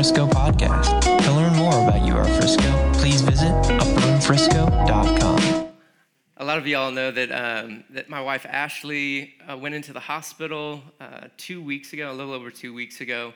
Frisco 0.00 0.24
podcast. 0.26 1.02
To 1.02 1.32
learn 1.32 1.54
more 1.56 1.86
about 1.86 2.08
UR 2.08 2.24
Frisco, 2.24 2.92
please 2.94 3.20
visit 3.20 3.50
upperroomfrisco.com. 3.50 5.68
A 6.38 6.44
lot 6.46 6.56
of 6.56 6.66
y'all 6.66 6.90
know 6.90 7.10
that, 7.10 7.30
um, 7.30 7.84
that 7.90 8.08
my 8.08 8.22
wife 8.22 8.46
Ashley 8.48 9.34
uh, 9.46 9.58
went 9.58 9.74
into 9.74 9.92
the 9.92 10.00
hospital 10.00 10.80
uh, 11.02 11.26
two 11.36 11.62
weeks 11.62 11.92
ago, 11.92 12.10
a 12.10 12.14
little 12.14 12.32
over 12.32 12.50
two 12.50 12.72
weeks 12.72 13.02
ago. 13.02 13.34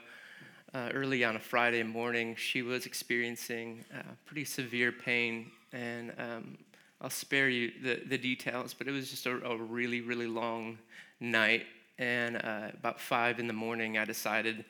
Uh, 0.72 0.88
early 0.94 1.22
on 1.22 1.36
a 1.36 1.38
Friday 1.38 1.82
morning, 1.82 2.34
she 2.34 2.62
was 2.62 2.86
experiencing 2.86 3.84
uh, 3.94 4.00
pretty 4.24 4.46
severe 4.46 4.90
pain, 4.90 5.50
and 5.74 6.14
um, 6.16 6.56
I'll 7.02 7.10
spare 7.10 7.50
you 7.50 7.72
the, 7.82 8.00
the 8.08 8.16
details, 8.16 8.72
but 8.72 8.88
it 8.88 8.92
was 8.92 9.10
just 9.10 9.26
a, 9.26 9.32
a 9.44 9.54
really, 9.54 10.00
really 10.00 10.28
long 10.28 10.78
night. 11.20 11.66
And 11.98 12.38
uh, 12.38 12.68
about 12.72 12.98
five 12.98 13.38
in 13.38 13.48
the 13.48 13.52
morning, 13.52 13.98
I 13.98 14.06
decided 14.06 14.64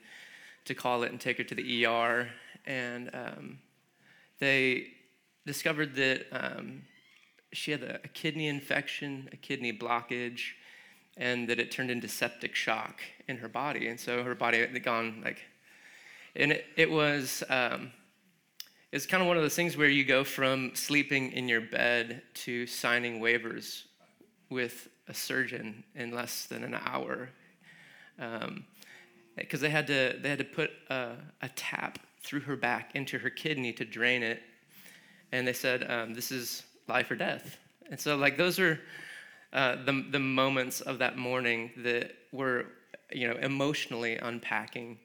to 0.64 0.74
call 0.74 1.02
it 1.02 1.10
and 1.10 1.20
take 1.20 1.38
her 1.38 1.44
to 1.44 1.54
the 1.54 1.86
ER. 1.86 2.28
And 2.66 3.10
um, 3.14 3.58
they 4.38 4.88
discovered 5.46 5.94
that 5.96 6.26
um, 6.32 6.82
she 7.52 7.70
had 7.70 7.82
a, 7.82 7.96
a 8.04 8.08
kidney 8.08 8.48
infection, 8.48 9.28
a 9.32 9.36
kidney 9.36 9.72
blockage, 9.72 10.52
and 11.16 11.48
that 11.48 11.60
it 11.60 11.70
turned 11.70 11.90
into 11.90 12.08
septic 12.08 12.54
shock 12.54 13.00
in 13.28 13.36
her 13.36 13.48
body. 13.48 13.88
And 13.88 13.98
so 13.98 14.22
her 14.22 14.34
body 14.34 14.58
had 14.58 14.82
gone 14.82 15.22
like, 15.24 15.38
and 16.36 16.52
it, 16.52 16.64
it 16.76 16.90
was, 16.90 17.44
um, 17.48 17.92
it's 18.90 19.06
kind 19.06 19.22
of 19.22 19.28
one 19.28 19.36
of 19.36 19.42
those 19.42 19.54
things 19.54 19.76
where 19.76 19.88
you 19.88 20.04
go 20.04 20.24
from 20.24 20.72
sleeping 20.74 21.32
in 21.32 21.48
your 21.48 21.60
bed 21.60 22.22
to 22.34 22.66
signing 22.66 23.20
waivers 23.20 23.84
with 24.50 24.88
a 25.08 25.14
surgeon 25.14 25.84
in 25.94 26.10
less 26.12 26.46
than 26.46 26.64
an 26.64 26.74
hour. 26.74 27.28
Because 29.36 29.60
they 29.60 29.70
had 29.70 29.86
to, 29.88 30.16
they 30.20 30.28
had 30.28 30.38
to 30.38 30.44
put 30.44 30.70
a, 30.90 31.12
a, 31.42 31.48
tap 31.56 31.98
through 32.22 32.40
her 32.40 32.56
back 32.56 32.94
into 32.94 33.18
her 33.18 33.30
kidney 33.30 33.72
to 33.72 33.84
drain 33.84 34.22
it. 34.22 34.42
And 35.32 35.46
they 35.46 35.52
said, 35.52 35.90
um, 35.90 36.14
this 36.14 36.30
is 36.30 36.62
life 36.88 37.10
or 37.10 37.16
death. 37.16 37.58
And 37.90 37.98
so, 37.98 38.16
like, 38.16 38.36
those 38.36 38.58
are 38.58 38.80
uh, 39.52 39.76
the, 39.84 40.04
the 40.10 40.18
moments 40.18 40.80
of 40.80 40.98
that 40.98 41.16
morning 41.16 41.70
that 41.78 42.12
were, 42.32 42.66
you 43.12 43.28
know, 43.28 43.36
emotionally 43.36 44.16
unpacking. 44.16 44.98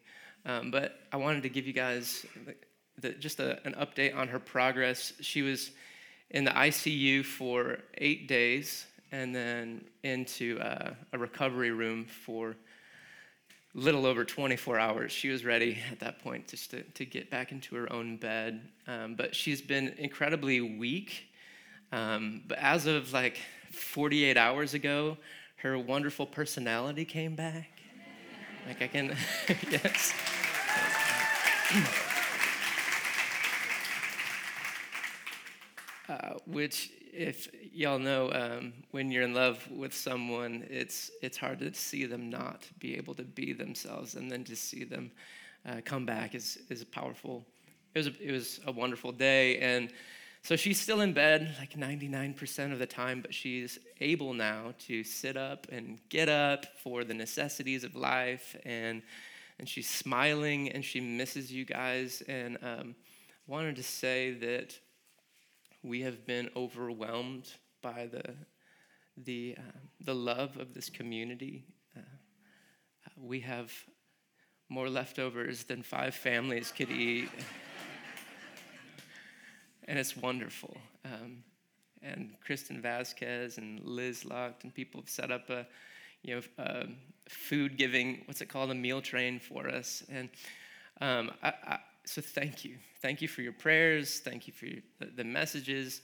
Um, 0.45 0.71
but 0.71 0.99
I 1.11 1.17
wanted 1.17 1.43
to 1.43 1.49
give 1.49 1.67
you 1.67 1.73
guys 1.73 2.25
the, 2.45 2.55
the, 2.99 3.13
just 3.15 3.39
a, 3.39 3.59
an 3.65 3.73
update 3.73 4.15
on 4.15 4.27
her 4.27 4.39
progress. 4.39 5.13
She 5.21 5.41
was 5.41 5.71
in 6.31 6.43
the 6.43 6.51
ICU 6.51 7.25
for 7.25 7.79
eight 7.97 8.27
days 8.27 8.85
and 9.11 9.33
then 9.33 9.83
into 10.03 10.59
uh, 10.59 10.93
a 11.13 11.17
recovery 11.17 11.71
room 11.71 12.05
for 12.05 12.55
little 13.73 14.05
over 14.05 14.25
24 14.25 14.79
hours. 14.79 15.11
She 15.11 15.29
was 15.29 15.45
ready 15.45 15.77
at 15.91 15.99
that 15.99 16.19
point 16.19 16.47
just 16.47 16.71
to, 16.71 16.83
to 16.83 17.05
get 17.05 17.29
back 17.29 17.51
into 17.51 17.75
her 17.75 17.91
own 17.91 18.17
bed. 18.17 18.61
Um, 18.87 19.15
but 19.15 19.35
she's 19.35 19.61
been 19.61 19.89
incredibly 19.97 20.61
weak 20.61 21.29
um, 21.91 22.41
but 22.47 22.57
as 22.59 22.85
of 22.85 23.13
like 23.13 23.37
48 23.71 24.37
hours 24.37 24.73
ago, 24.73 25.17
her 25.57 25.77
wonderful 25.77 26.25
personality 26.25 27.05
came 27.05 27.35
back. 27.35 27.69
Like 28.67 28.81
I 28.81 28.87
can, 28.87 29.15
yes. 29.71 30.13
Uh, 36.07 36.39
which, 36.45 36.91
if 37.13 37.49
y'all 37.73 37.99
know, 37.99 38.31
um, 38.31 38.73
when 38.91 39.11
you're 39.11 39.23
in 39.23 39.33
love 39.33 39.69
with 39.71 39.93
someone, 39.93 40.65
it's 40.69 41.11
it's 41.21 41.37
hard 41.37 41.59
to 41.59 41.73
see 41.73 42.05
them 42.05 42.29
not 42.29 42.67
be 42.79 42.95
able 42.97 43.15
to 43.15 43.23
be 43.23 43.53
themselves, 43.53 44.15
and 44.15 44.31
then 44.31 44.43
to 44.45 44.55
see 44.55 44.83
them 44.83 45.11
uh, 45.67 45.81
come 45.83 46.05
back 46.05 46.35
is 46.35 46.59
is 46.69 46.83
powerful. 46.83 47.45
It 47.93 47.99
was 47.99 48.07
a, 48.07 48.13
it 48.21 48.31
was 48.31 48.59
a 48.67 48.71
wonderful 48.71 49.11
day, 49.11 49.57
and 49.57 49.91
so 50.41 50.55
she's 50.55 50.79
still 50.79 51.01
in 51.01 51.13
bed 51.13 51.55
like 51.59 51.73
99% 51.73 52.71
of 52.71 52.79
the 52.79 52.85
time, 52.85 53.21
but 53.21 53.33
she's 53.33 53.77
able 53.99 54.33
now 54.33 54.73
to 54.87 55.03
sit 55.03 55.37
up 55.37 55.67
and 55.71 55.99
get 56.09 56.29
up 56.29 56.65
for 56.79 57.03
the 57.03 57.13
necessities 57.13 57.83
of 57.83 57.95
life. 57.95 58.55
And, 58.63 59.01
and 59.59 59.67
she's 59.67 59.89
smiling 59.89 60.71
and 60.71 60.83
she 60.83 61.01
misses 61.01 61.51
you 61.51 61.65
guys. 61.65 62.23
And 62.27 62.57
um, 62.63 62.95
wanted 63.47 63.75
to 63.75 63.83
say 63.83 64.31
that 64.31 64.79
we 65.83 66.01
have 66.01 66.25
been 66.25 66.49
overwhelmed 66.55 67.51
by 67.81 68.07
the, 68.11 68.23
the, 69.17 69.55
uh, 69.57 69.79
the 70.01 70.15
love 70.15 70.57
of 70.57 70.73
this 70.73 70.89
community. 70.89 71.65
Uh, 71.95 72.01
we 73.17 73.39
have 73.39 73.71
more 74.69 74.89
leftovers 74.89 75.63
than 75.63 75.81
five 75.81 76.13
families 76.13 76.71
could 76.75 76.91
eat 76.91 77.29
and 79.89 79.97
it's 79.97 80.15
wonderful. 80.15 80.77
Um, 81.03 81.43
and 82.01 82.35
Kristen 82.45 82.81
Vasquez 82.81 83.57
and 83.57 83.81
Liz 83.83 84.23
Lucht 84.23 84.63
and 84.63 84.73
people 84.73 85.01
have 85.01 85.09
set 85.09 85.31
up 85.31 85.49
a, 85.49 85.65
you 86.21 86.35
know, 86.35 86.41
a 86.59 86.85
food 87.27 87.77
giving, 87.77 88.21
what's 88.25 88.41
it 88.41 88.47
called, 88.47 88.71
a 88.71 88.75
meal 88.75 89.01
train 89.01 89.39
for 89.39 89.67
us. 89.67 90.03
And 90.09 90.29
um, 91.01 91.31
I, 91.43 91.79
so 92.09 92.21
thank 92.21 92.65
you. 92.65 92.77
Thank 93.03 93.21
you 93.21 93.27
for 93.27 93.43
your 93.43 93.53
prayers. 93.53 94.19
Thank 94.19 94.47
you 94.47 94.53
for 94.53 94.65
your, 94.65 94.81
the, 95.15 95.23
messages. 95.23 96.01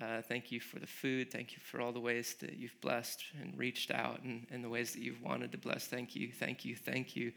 Uh, 0.00 0.22
thank 0.22 0.52
you 0.52 0.60
for 0.60 0.78
the 0.78 0.86
food. 0.86 1.32
Thank 1.32 1.50
you 1.50 1.58
for 1.58 1.80
all 1.80 1.90
the 1.90 1.98
ways 1.98 2.36
that 2.38 2.56
you've 2.56 2.80
blessed 2.80 3.24
and 3.40 3.58
reached 3.58 3.90
out 3.90 4.22
and, 4.22 4.46
and 4.52 4.62
the 4.62 4.68
ways 4.68 4.92
that 4.92 5.02
you've 5.02 5.20
wanted 5.20 5.50
to 5.50 5.58
bless. 5.58 5.88
Thank 5.88 6.14
you, 6.14 6.30
thank 6.30 6.64
you, 6.64 6.76
thank 6.76 7.16
you. 7.16 7.32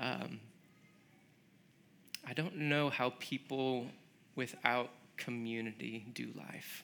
Um, 0.00 0.40
I 2.26 2.32
don't 2.32 2.56
know 2.56 2.90
how 2.90 3.12
people 3.20 3.86
without 4.34 4.90
community 5.16 6.06
do 6.12 6.32
life? 6.36 6.82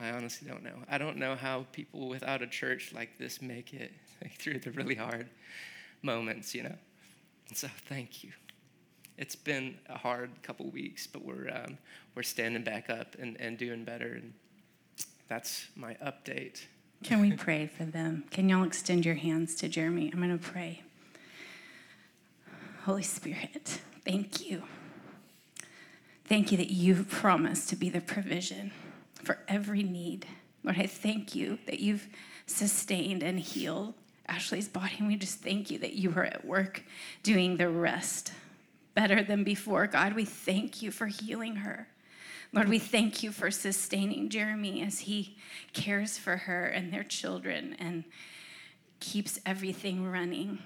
I 0.00 0.12
honestly 0.12 0.48
don't 0.48 0.64
know. 0.64 0.78
I 0.88 0.96
don't 0.96 1.18
know 1.18 1.36
how 1.36 1.66
people 1.72 2.08
without 2.08 2.40
a 2.40 2.46
church 2.46 2.94
like 2.94 3.18
this 3.18 3.42
make 3.42 3.74
it 3.74 3.92
through 4.38 4.60
the 4.60 4.70
really 4.70 4.94
hard 4.94 5.28
moments, 6.02 6.54
you 6.54 6.62
know. 6.62 6.76
And 7.48 7.56
so, 7.56 7.68
thank 7.88 8.24
you. 8.24 8.30
It's 9.16 9.36
been 9.36 9.76
a 9.88 9.96
hard 9.96 10.30
couple 10.42 10.66
weeks, 10.70 11.06
but 11.06 11.24
we're 11.24 11.48
um, 11.50 11.78
we're 12.14 12.22
standing 12.22 12.64
back 12.64 12.90
up 12.90 13.16
and, 13.18 13.40
and 13.40 13.56
doing 13.56 13.84
better, 13.84 14.14
and 14.14 14.32
that's 15.28 15.66
my 15.76 15.94
update. 15.94 16.62
Can 17.02 17.20
we 17.20 17.32
pray 17.32 17.66
for 17.66 17.84
them? 17.84 18.24
Can 18.30 18.48
y'all 18.48 18.64
extend 18.64 19.04
your 19.04 19.14
hands 19.14 19.54
to 19.56 19.68
Jeremy? 19.68 20.10
I'm 20.12 20.20
going 20.20 20.36
to 20.36 20.42
pray. 20.42 20.82
Holy 22.84 23.02
Spirit, 23.02 23.80
thank 24.04 24.48
you. 24.48 24.62
Thank 26.24 26.50
you 26.50 26.58
that 26.58 26.70
you've 26.70 27.08
promised 27.08 27.68
to 27.68 27.76
be 27.76 27.90
the 27.90 28.00
provision 28.00 28.72
for 29.22 29.38
every 29.48 29.82
need. 29.82 30.26
Lord, 30.62 30.78
I 30.78 30.86
thank 30.86 31.34
you 31.34 31.58
that 31.66 31.80
you've 31.80 32.08
sustained 32.46 33.22
and 33.22 33.38
healed 33.38 33.94
Ashley's 34.26 34.68
body. 34.68 34.94
And 34.98 35.06
we 35.06 35.16
just 35.16 35.40
thank 35.40 35.70
you 35.70 35.78
that 35.78 35.94
you 35.94 36.12
are 36.16 36.24
at 36.24 36.44
work 36.44 36.82
doing 37.22 37.56
the 37.56 37.68
rest 37.68 38.32
better 38.94 39.22
than 39.22 39.44
before. 39.44 39.86
God, 39.86 40.14
we 40.14 40.24
thank 40.24 40.82
you 40.82 40.90
for 40.90 41.06
healing 41.06 41.56
her. 41.56 41.88
Lord, 42.52 42.68
we 42.68 42.78
thank 42.78 43.22
you 43.24 43.32
for 43.32 43.50
sustaining 43.50 44.28
Jeremy 44.28 44.80
as 44.82 45.00
he 45.00 45.36
cares 45.72 46.16
for 46.16 46.36
her 46.36 46.66
and 46.66 46.92
their 46.92 47.02
children 47.02 47.74
and 47.80 48.04
keeps 49.00 49.40
everything 49.44 50.08
running. 50.08 50.60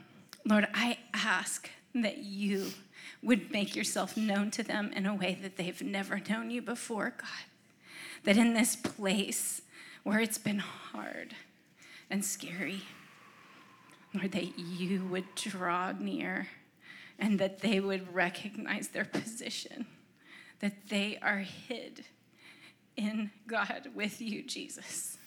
Lord, 0.44 0.68
I 0.74 0.98
ask 1.14 1.70
that 1.94 2.18
you 2.18 2.66
would 3.22 3.50
make 3.50 3.74
yourself 3.74 4.16
known 4.16 4.50
to 4.52 4.62
them 4.62 4.92
in 4.94 5.06
a 5.06 5.14
way 5.14 5.38
that 5.40 5.56
they've 5.56 5.80
never 5.82 6.20
known 6.28 6.50
you 6.50 6.60
before, 6.60 7.14
God. 7.16 7.46
That 8.24 8.36
in 8.36 8.52
this 8.52 8.76
place 8.76 9.62
where 10.02 10.20
it's 10.20 10.38
been 10.38 10.58
hard 10.58 11.34
and 12.10 12.24
scary, 12.24 12.82
Lord, 14.18 14.32
that 14.32 14.58
you 14.58 15.04
would 15.06 15.34
draw 15.34 15.92
near 15.92 16.48
and 17.18 17.38
that 17.38 17.60
they 17.60 17.80
would 17.80 18.14
recognize 18.14 18.88
their 18.88 19.04
position, 19.04 19.86
that 20.60 20.88
they 20.88 21.18
are 21.22 21.38
hid 21.38 22.04
in 22.96 23.30
God 23.46 23.88
with 23.94 24.20
you, 24.20 24.42
Jesus, 24.42 25.18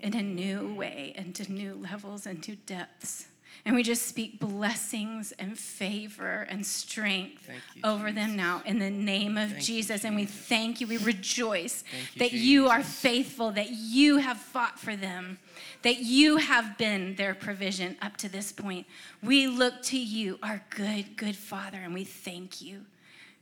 in 0.00 0.14
a 0.14 0.22
new 0.22 0.74
way, 0.74 1.12
into 1.14 1.50
new 1.52 1.74
levels, 1.74 2.26
into 2.26 2.56
depths. 2.56 3.26
And 3.66 3.74
we 3.74 3.82
just 3.82 4.06
speak 4.06 4.38
blessings 4.38 5.32
and 5.38 5.58
favor 5.58 6.46
and 6.50 6.66
strength 6.66 7.48
you, 7.74 7.80
over 7.82 8.08
Jesus. 8.10 8.14
them 8.14 8.36
now 8.36 8.62
in 8.66 8.78
the 8.78 8.90
name 8.90 9.38
of 9.38 9.58
Jesus. 9.58 10.04
And 10.04 10.14
we 10.14 10.26
thank 10.26 10.82
you. 10.82 10.86
We 10.86 10.98
rejoice 10.98 11.82
you, 11.90 12.18
that 12.18 12.30
Jesus. 12.30 12.46
you 12.46 12.68
are 12.68 12.82
faithful, 12.82 13.52
that 13.52 13.70
you 13.70 14.18
have 14.18 14.36
fought 14.36 14.78
for 14.78 14.96
them, 14.96 15.38
that 15.80 16.00
you 16.00 16.36
have 16.36 16.76
been 16.76 17.14
their 17.16 17.34
provision 17.34 17.96
up 18.02 18.18
to 18.18 18.28
this 18.28 18.52
point. 18.52 18.86
We 19.22 19.46
look 19.46 19.80
to 19.84 19.98
you, 19.98 20.38
our 20.42 20.62
good, 20.68 21.16
good 21.16 21.36
Father, 21.36 21.78
and 21.78 21.94
we 21.94 22.04
thank 22.04 22.60
you. 22.60 22.84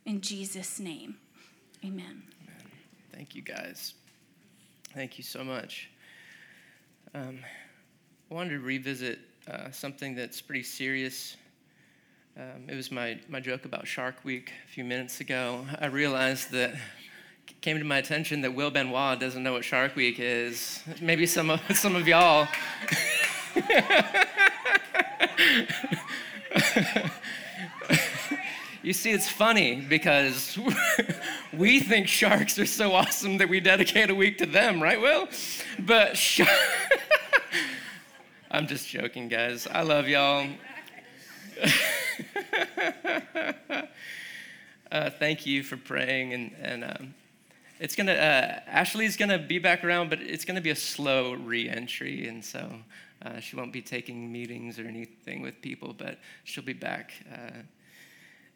In 0.04 0.20
Jesus' 0.20 0.78
name, 0.78 1.16
amen. 1.84 2.22
amen. 2.42 2.70
Thank 3.12 3.34
you, 3.34 3.42
guys. 3.42 3.94
Thank 4.94 5.18
you 5.18 5.24
so 5.24 5.42
much. 5.42 5.90
Um, 7.12 7.40
I 8.30 8.34
wanted 8.34 8.50
to 8.50 8.60
revisit 8.60 9.18
uh, 9.50 9.70
something 9.70 10.14
that's 10.14 10.40
pretty 10.40 10.62
serious 10.62 11.36
Um, 12.36 12.64
it 12.68 12.74
was 12.74 12.90
my, 12.90 13.18
my 13.28 13.40
joke 13.40 13.66
about 13.66 13.86
Shark 13.86 14.24
Week 14.24 14.52
a 14.66 14.68
few 14.72 14.84
minutes 14.84 15.20
ago. 15.20 15.66
I 15.78 15.86
realized 15.86 16.50
that 16.52 16.74
came 17.60 17.78
to 17.78 17.84
my 17.84 17.98
attention 17.98 18.40
that 18.40 18.54
Will 18.54 18.70
Benoit 18.70 19.20
doesn't 19.20 19.42
know 19.42 19.52
what 19.52 19.64
Shark 19.64 19.94
Week 19.96 20.16
is. 20.18 20.82
Maybe 21.00 21.26
some 21.26 21.50
of, 21.50 21.60
some 21.76 21.94
of 21.94 22.08
y'all. 22.08 22.48
you 28.82 28.92
see, 28.92 29.10
it's 29.12 29.28
funny 29.28 29.80
because 29.80 30.58
we 31.52 31.80
think 31.80 32.08
sharks 32.08 32.58
are 32.58 32.66
so 32.66 32.92
awesome 32.92 33.36
that 33.38 33.48
we 33.48 33.60
dedicate 33.60 34.08
a 34.10 34.14
week 34.14 34.38
to 34.38 34.46
them, 34.46 34.82
right, 34.82 35.00
Will? 35.00 35.28
But 35.78 36.16
sh- 36.16 36.40
I'm 38.54 38.66
just 38.66 38.86
joking, 38.86 39.28
guys. 39.28 39.66
I 39.66 39.80
love 39.80 40.06
y'all. 40.08 40.46
uh, 44.92 45.08
thank 45.08 45.46
you 45.46 45.62
for 45.62 45.78
praying 45.78 46.34
and, 46.34 46.54
and 46.60 46.84
um, 46.84 47.14
it's 47.80 47.96
gonna 47.96 48.12
uh, 48.12 48.60
ashley's 48.66 49.16
gonna 49.16 49.38
be 49.38 49.58
back 49.58 49.82
around 49.84 50.10
but 50.10 50.20
it's 50.20 50.44
gonna 50.44 50.60
be 50.60 50.68
a 50.70 50.76
slow 50.76 51.32
re-entry 51.32 52.28
and 52.28 52.44
so 52.44 52.70
uh, 53.24 53.40
she 53.40 53.56
won't 53.56 53.72
be 53.72 53.80
taking 53.80 54.30
meetings 54.30 54.78
or 54.78 54.82
anything 54.82 55.40
with 55.40 55.60
people 55.62 55.94
but 55.96 56.18
she'll 56.44 56.64
be 56.64 56.72
back 56.72 57.12
uh, 57.32 57.60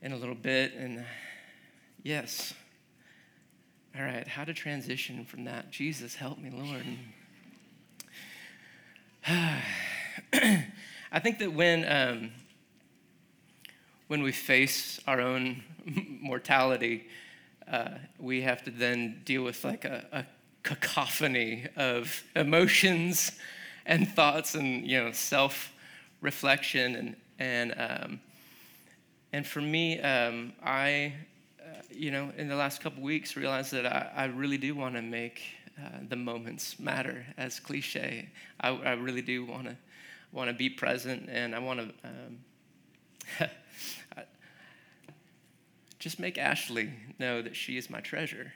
in 0.02 0.12
a 0.12 0.16
little 0.16 0.34
bit 0.34 0.74
and 0.74 1.04
yes 2.02 2.52
all 3.96 4.02
right 4.02 4.28
how 4.28 4.44
to 4.44 4.52
transition 4.52 5.24
from 5.24 5.44
that 5.44 5.70
jesus 5.70 6.14
help 6.14 6.38
me 6.38 6.50
lord 6.50 6.84
i 10.32 11.18
think 11.20 11.40
that 11.40 11.52
when 11.52 11.84
um, 11.90 12.30
when 14.06 14.22
we 14.22 14.30
face 14.30 15.00
our 15.08 15.20
own 15.20 15.64
mortality 16.20 17.08
uh, 17.66 17.88
we 18.20 18.42
have 18.42 18.62
to 18.62 18.70
then 18.70 19.20
deal 19.24 19.42
with 19.42 19.64
like 19.64 19.84
a, 19.84 20.06
a 20.12 20.24
cacophony 20.62 21.66
of 21.76 22.22
emotions 22.36 23.32
and 23.84 24.08
thoughts 24.08 24.54
and 24.54 24.86
you 24.86 25.02
know 25.02 25.10
self 25.10 25.72
reflection 26.20 26.94
and 26.94 27.16
and 27.40 27.74
um, 27.76 28.20
and 29.32 29.44
for 29.44 29.60
me 29.60 30.00
um, 30.02 30.52
I 30.62 31.14
uh, 31.60 31.82
you 31.90 32.12
know 32.12 32.30
in 32.36 32.46
the 32.46 32.56
last 32.56 32.80
couple 32.80 33.02
weeks 33.02 33.34
realized 33.34 33.72
that 33.72 33.86
I, 33.86 34.12
I 34.14 34.24
really 34.26 34.58
do 34.58 34.76
want 34.76 34.94
to 34.94 35.02
make 35.02 35.42
uh, 35.78 35.98
the 36.08 36.16
moments 36.16 36.78
matter 36.78 37.26
as 37.36 37.60
cliche 37.60 38.30
I, 38.60 38.68
I 38.68 38.92
really 38.92 39.22
do 39.22 39.44
want 39.44 39.64
to 39.64 39.76
want 40.32 40.48
to 40.48 40.54
be 40.54 40.68
present 40.68 41.28
and 41.30 41.54
I 41.54 41.58
want 41.58 41.80
to 41.80 41.94
um, 42.08 42.38
just 45.98 46.20
make 46.20 46.38
Ashley 46.38 46.92
know 47.18 47.42
that 47.42 47.56
she 47.56 47.76
is 47.76 47.90
my 47.90 48.00
treasure. 48.00 48.52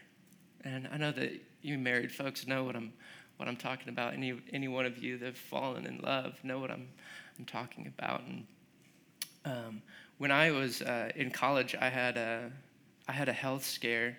And 0.63 0.89
I 0.93 0.99
know 0.99 1.11
that 1.13 1.33
you 1.63 1.79
married 1.79 2.13
folks 2.13 2.47
know 2.47 2.65
what 2.65 2.77
I'm 2.77 2.93
what 3.39 3.49
I'm 3.49 3.57
talking 3.57 3.89
about. 3.89 4.13
Any 4.13 4.41
any 4.53 4.69
one 4.69 4.87
of 4.87 4.99
you 4.99 5.19
that 5.19 5.25
have 5.25 5.37
fallen 5.37 5.87
in 5.87 5.99
love 5.99 6.39
know 6.45 6.59
what 6.59 6.71
I'm 6.71 6.89
I'm 7.39 7.45
talking 7.45 7.87
about. 7.87 8.23
And 8.23 8.47
um, 9.45 9.83
when 10.19 10.31
I 10.31 10.51
was 10.51 10.83
uh, 10.83 11.11
in 11.17 11.31
college, 11.31 11.75
I 11.75 11.89
had 11.89 12.17
a 12.17 12.53
I 13.09 13.13
had 13.13 13.29
a 13.29 13.33
health 13.33 13.65
scare 13.65 14.19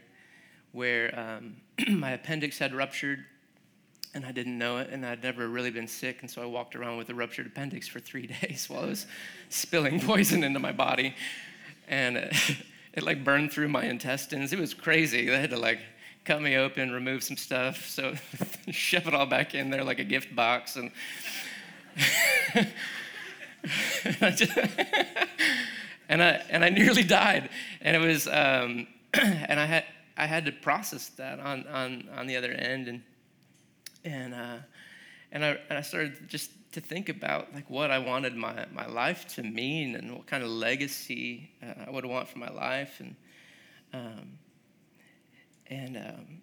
where 0.71 1.17
um, 1.19 1.55
my 1.99 2.11
appendix 2.11 2.57
had 2.57 2.73
ruptured, 2.73 3.25
and 4.13 4.25
I 4.25 4.31
didn't 4.31 4.57
know 4.57 4.77
it, 4.77 4.89
and 4.91 5.05
I'd 5.05 5.23
never 5.23 5.47
really 5.47 5.71
been 5.71 5.87
sick, 5.87 6.21
and 6.21 6.29
so 6.29 6.41
I 6.41 6.45
walked 6.45 6.75
around 6.75 6.97
with 6.97 7.09
a 7.09 7.15
ruptured 7.15 7.47
appendix 7.47 7.87
for 7.87 7.99
three 7.99 8.27
days 8.41 8.67
while 8.69 8.83
I 8.83 8.87
was 8.87 9.05
spilling 9.49 9.99
poison 10.05 10.43
into 10.43 10.59
my 10.59 10.71
body, 10.71 11.15
and. 11.87 12.17
Uh, 12.17 12.27
it 12.93 13.03
like 13.03 13.23
burned 13.23 13.51
through 13.51 13.69
my 13.69 13.85
intestines. 13.85 14.53
It 14.53 14.59
was 14.59 14.73
crazy. 14.73 15.27
They 15.27 15.39
had 15.39 15.51
to 15.51 15.57
like 15.57 15.79
cut 16.25 16.41
me 16.41 16.55
open, 16.57 16.91
remove 16.91 17.23
some 17.23 17.37
stuff, 17.37 17.87
so 17.87 18.15
shove 18.69 19.07
it 19.07 19.13
all 19.13 19.25
back 19.25 19.55
in 19.55 19.69
there 19.69 19.83
like 19.83 19.99
a 19.99 20.03
gift 20.03 20.35
box, 20.35 20.75
and 20.75 20.91
and 26.09 26.21
I 26.21 26.43
and 26.49 26.63
I 26.63 26.69
nearly 26.69 27.03
died. 27.03 27.49
And 27.81 27.95
it 27.95 27.99
was 28.05 28.27
um, 28.27 28.87
and 29.13 29.59
I 29.59 29.65
had 29.65 29.85
I 30.21 30.27
had 30.27 30.45
to 30.45 30.51
process 30.51 31.09
that 31.17 31.39
on 31.39 31.65
on 31.65 32.07
on 32.15 32.27
the 32.27 32.37
other 32.37 32.51
end, 32.51 32.87
and 32.87 33.01
and 34.05 34.35
uh, 34.35 34.57
and 35.31 35.43
I 35.43 35.57
and 35.67 35.79
I 35.79 35.81
started 35.81 36.29
just 36.29 36.51
to 36.73 36.79
think 36.79 37.09
about 37.09 37.53
like 37.55 37.67
what 37.71 37.89
I 37.89 37.97
wanted 37.97 38.35
my, 38.35 38.65
my 38.71 38.85
life 38.85 39.27
to 39.35 39.43
mean 39.43 39.95
and 39.95 40.13
what 40.13 40.27
kind 40.27 40.43
of 40.43 40.49
legacy 40.49 41.49
uh, 41.63 41.85
I 41.87 41.89
would 41.89 42.05
want 42.05 42.29
for 42.29 42.37
my 42.37 42.49
life 42.49 42.99
and 42.99 43.15
um, 43.93 44.37
and 45.67 45.97
um, 45.97 46.41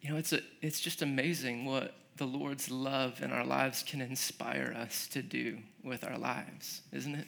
you 0.00 0.10
know 0.10 0.16
it's 0.16 0.32
a, 0.32 0.40
it's 0.60 0.80
just 0.80 1.02
amazing 1.02 1.64
what 1.64 1.94
the 2.16 2.26
Lord's 2.26 2.68
love 2.68 3.22
in 3.22 3.30
our 3.30 3.44
lives 3.44 3.84
can 3.84 4.00
inspire 4.00 4.74
us 4.76 5.06
to 5.12 5.22
do 5.22 5.58
with 5.84 6.04
our 6.04 6.18
lives, 6.18 6.82
isn't 6.92 7.14
it? 7.14 7.26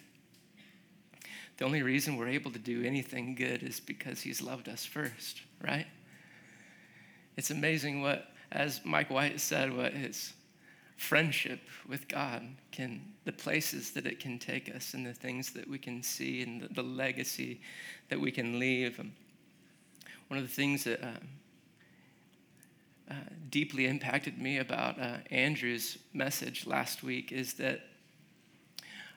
The 1.63 1.67
only 1.67 1.85
reason 1.85 2.17
we're 2.17 2.27
able 2.27 2.51
to 2.51 2.59
do 2.59 2.83
anything 2.83 3.37
good 3.37 3.63
is 3.63 3.79
because 3.79 4.21
He's 4.21 4.43
loved 4.43 4.69
us 4.69 4.85
first, 4.85 5.43
right? 5.65 5.87
It's 7.37 7.53
amazing 7.53 8.03
what, 8.03 8.33
as 8.51 8.81
Mike 8.85 9.11
White 9.11 9.39
said, 9.39 9.73
what 9.73 9.93
his 9.93 10.33
friendship 10.97 11.61
with 11.89 12.09
God 12.09 12.43
can, 12.73 13.01
the 13.25 13.31
places 13.31 13.93
that 13.93 14.07
it 14.07 14.19
can 14.19 14.41
take 14.41 14.75
us 14.75 14.95
and 14.95 15.07
the 15.07 15.15
things 15.15 15.53
that 15.53 15.69
we 15.69 15.79
can 15.79 16.03
see 16.03 16.43
and 16.43 16.63
the, 16.63 16.75
the 16.75 16.83
legacy 16.83 17.61
that 18.09 18.21
we 18.21 18.33
can 18.33 18.59
leave. 18.59 18.99
Um, 18.99 19.13
one 20.27 20.39
of 20.39 20.45
the 20.45 20.53
things 20.53 20.83
that 20.83 21.01
uh, 21.01 21.21
uh, 23.09 23.15
deeply 23.51 23.87
impacted 23.87 24.37
me 24.37 24.59
about 24.59 25.01
uh, 25.01 25.19
Andrew's 25.31 25.97
message 26.13 26.67
last 26.67 27.05
week 27.05 27.31
is 27.31 27.55
that 27.55 27.83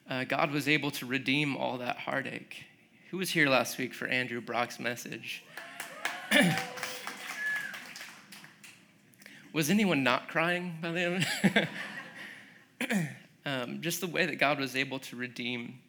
uh, 0.09 0.23
God 0.23 0.51
was 0.51 0.67
able 0.67 0.91
to 0.91 1.05
redeem 1.05 1.57
all 1.57 1.77
that 1.79 1.97
heartache. 1.97 2.65
Who 3.11 3.17
was 3.17 3.29
here 3.31 3.49
last 3.49 3.77
week 3.77 3.93
for 3.93 4.07
Andrew 4.07 4.41
Brock's 4.41 4.79
message? 4.79 5.43
Was 9.53 9.69
anyone 9.69 10.03
not 10.03 10.27
crying 10.27 10.75
by 10.81 10.91
the 10.91 11.25
end? 12.81 13.09
um, 13.45 13.81
just 13.81 14.01
the 14.01 14.07
way 14.07 14.25
that 14.25 14.35
God 14.35 14.59
was 14.59 14.75
able 14.75 14.99
to 14.99 15.15
redeem 15.15 15.79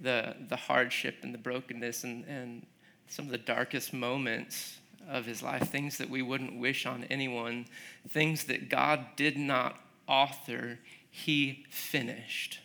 the, 0.00 0.34
the 0.48 0.56
hardship 0.56 1.16
and 1.22 1.34
the 1.34 1.38
brokenness 1.38 2.04
and, 2.04 2.24
and 2.24 2.64
some 3.06 3.26
of 3.26 3.30
the 3.30 3.36
darkest 3.36 3.92
moments 3.92 4.78
of 5.06 5.26
his 5.26 5.42
life, 5.42 5.68
things 5.70 5.98
that 5.98 6.08
we 6.08 6.22
wouldn't 6.22 6.58
wish 6.58 6.86
on 6.86 7.04
anyone, 7.04 7.66
things 8.08 8.44
that 8.44 8.70
God 8.70 9.04
did 9.16 9.36
not 9.36 9.78
author, 10.06 10.78
he 11.10 11.66
finished. 11.68 12.60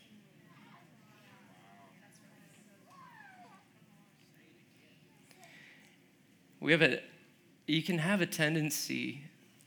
We 6.63 6.71
have 6.71 6.81
a, 6.81 7.01
you 7.67 7.83
can 7.83 7.97
have 7.97 8.21
a 8.21 8.25
tendency 8.25 9.23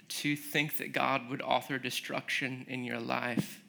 to 0.08 0.34
think 0.34 0.78
that 0.78 0.94
God 0.94 1.28
would 1.28 1.42
author 1.42 1.78
destruction 1.78 2.64
in 2.68 2.84
your 2.84 3.00
life 3.00 3.60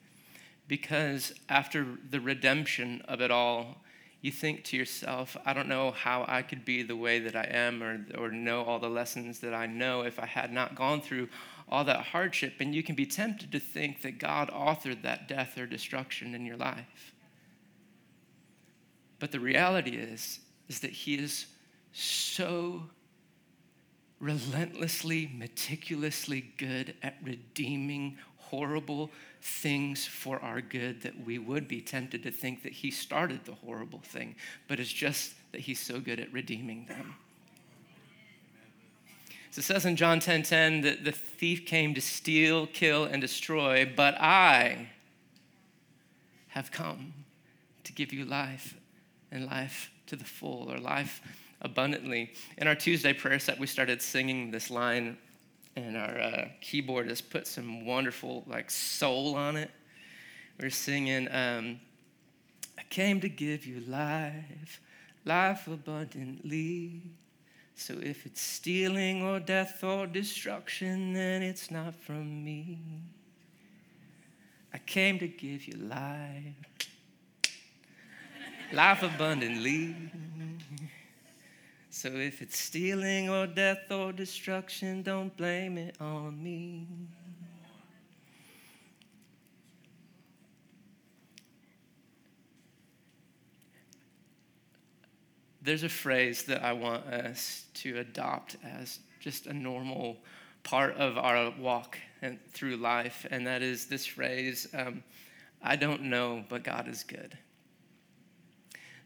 because 0.70 1.34
after 1.50 1.86
the 2.10 2.22
redemption 2.22 3.02
of 3.06 3.20
it 3.20 3.30
all, 3.30 3.84
you 4.22 4.32
think 4.32 4.64
to 4.66 4.78
yourself, 4.78 5.36
I 5.46 5.52
don't 5.52 5.68
know 5.68 5.92
how 5.92 6.24
I 6.26 6.42
could 6.42 6.64
be 6.64 6.84
the 6.84 6.96
way 6.96 7.20
that 7.20 7.36
I 7.36 7.44
am 7.52 7.84
or, 7.84 8.06
or 8.18 8.32
know 8.32 8.64
all 8.64 8.80
the 8.80 8.90
lessons 8.90 9.42
that 9.42 9.54
I 9.54 9.66
know 9.66 10.04
if 10.04 10.20
I 10.20 10.26
had 10.26 10.54
not 10.54 10.76
gone 10.76 11.02
through 11.02 11.28
all 11.68 11.84
that 11.84 12.06
hardship. 12.06 12.54
And 12.62 12.74
you 12.74 12.82
can 12.82 12.96
be 12.96 13.06
tempted 13.06 13.52
to 13.52 13.60
think 13.60 14.04
that 14.04 14.20
God 14.20 14.50
authored 14.52 15.02
that 15.02 15.28
death 15.28 15.58
or 15.58 15.66
destruction 15.66 16.34
in 16.34 16.46
your 16.46 16.56
life. 16.56 17.14
But 19.20 19.34
the 19.34 19.42
reality 19.42 19.98
is, 19.98 20.40
is 20.70 20.80
that 20.80 20.92
He 20.92 21.16
is 21.16 21.48
so 21.92 22.84
relentlessly, 24.20 25.32
meticulously 25.36 26.54
good 26.58 26.96
at 27.04 27.16
redeeming 27.24 28.18
horrible 28.38 29.12
things 29.42 30.06
for 30.06 30.40
our 30.42 30.62
good 30.62 31.02
that 31.02 31.26
we 31.26 31.38
would 31.38 31.68
be 31.68 31.82
tempted 31.82 32.24
to 32.24 32.32
think 32.32 32.64
that 32.64 32.72
he 32.72 32.90
started 32.90 33.46
the 33.46 33.54
horrible 33.54 34.00
thing, 34.00 34.36
but 34.68 34.80
it's 34.80 34.92
just 34.92 35.34
that 35.52 35.62
he's 35.62 35.80
so 35.80 36.00
good 36.00 36.20
at 36.20 36.32
redeeming 36.32 36.86
them. 36.86 37.16
So 39.52 39.60
it 39.60 39.64
says 39.64 39.86
in 39.86 39.96
John 39.96 40.20
10:10 40.20 40.22
10, 40.22 40.44
10, 40.44 40.82
that 40.82 41.04
the 41.04 41.12
thief 41.12 41.66
came 41.66 41.94
to 41.94 42.02
steal, 42.02 42.68
kill, 42.68 43.06
and 43.06 43.22
destroy, 43.22 43.92
but 43.96 44.16
I 44.20 44.90
have 46.50 46.72
come 46.72 47.14
to 47.84 47.94
give 47.94 48.14
you 48.14 48.26
life 48.26 48.76
and 49.32 49.46
life 49.46 49.92
to 50.08 50.16
the 50.16 50.26
full, 50.26 50.72
or 50.72 50.78
life 50.78 51.22
abundantly. 51.62 52.34
In 52.58 52.68
our 52.68 52.76
Tuesday 52.76 53.14
prayer 53.14 53.40
set, 53.40 53.60
we 53.60 53.68
started 53.68 54.02
singing 54.02 54.52
this 54.52 54.70
line, 54.70 55.18
and 55.76 55.98
our 55.98 56.20
uh, 56.20 56.48
keyboard 56.62 57.10
has 57.10 57.22
put 57.22 57.48
some 57.48 57.86
wonderful 57.86 58.44
like 58.48 58.70
soul 58.70 59.36
on 59.36 59.56
it. 59.58 59.72
We're 60.60 60.70
singing, 60.70 61.28
um, 61.32 61.80
I 62.78 62.84
came 62.90 63.22
to 63.22 63.30
give 63.30 63.66
you 63.66 63.82
life, 63.82 64.82
life 65.24 65.68
abundantly. 65.68 67.02
So 67.76 67.94
if 68.02 68.26
it's 68.26 68.42
stealing 68.42 69.22
or 69.22 69.40
death 69.40 69.84
or 69.84 70.08
destruction, 70.08 71.14
then 71.14 71.44
it's 71.44 71.70
not 71.70 71.94
from 71.94 72.44
me. 72.44 72.80
I 74.74 74.80
came 74.80 75.20
to 75.20 75.28
give 75.28 75.68
you 75.68 75.78
life, 75.78 76.56
life 78.74 79.04
abundantly. 79.04 79.96
So 81.98 82.10
if 82.10 82.44
it's 82.44 82.60
stealing 82.60 83.28
or 83.28 83.48
death 83.48 83.92
or 83.92 84.14
destruction, 84.14 85.02
don't 85.02 85.36
blame 85.36 85.80
it 85.80 85.96
on 86.00 86.44
me. 86.44 86.86
There's 95.64 95.82
a 95.82 95.90
phrase 95.90 96.44
that 96.44 96.64
I 96.64 96.72
want 96.74 97.08
us 97.08 97.66
to 97.74 97.98
adopt 97.98 98.58
as 98.64 99.00
just 99.20 99.48
a 99.48 99.54
normal 99.54 100.18
part 100.62 100.96
of 100.98 101.18
our 101.18 101.52
walk 101.60 101.98
and 102.22 102.38
through 102.52 102.76
life, 102.76 103.26
and 103.32 103.48
that 103.48 103.64
is 103.64 103.88
this 103.88 104.06
phrase 104.06 104.68
um, 104.76 105.04
I 105.64 105.76
don't 105.76 106.04
know, 106.04 106.44
but 106.48 106.64
God 106.64 106.88
is 106.88 107.04
good. 107.04 107.36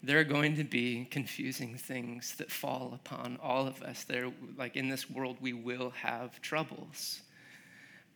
There 0.04 0.20
are 0.20 0.24
going 0.24 0.56
to 0.56 0.64
be 0.64 1.08
confusing 1.12 1.78
things 1.78 2.36
that 2.36 2.52
fall 2.52 2.94
upon 2.96 3.38
all 3.42 3.68
of 3.68 3.84
us. 3.84 4.04
There, 4.04 4.32
like 4.58 4.76
in 4.76 4.90
this 4.90 5.10
world, 5.10 5.38
we 5.40 5.54
will 5.54 5.92
have 5.92 6.42
troubles, 6.42 7.22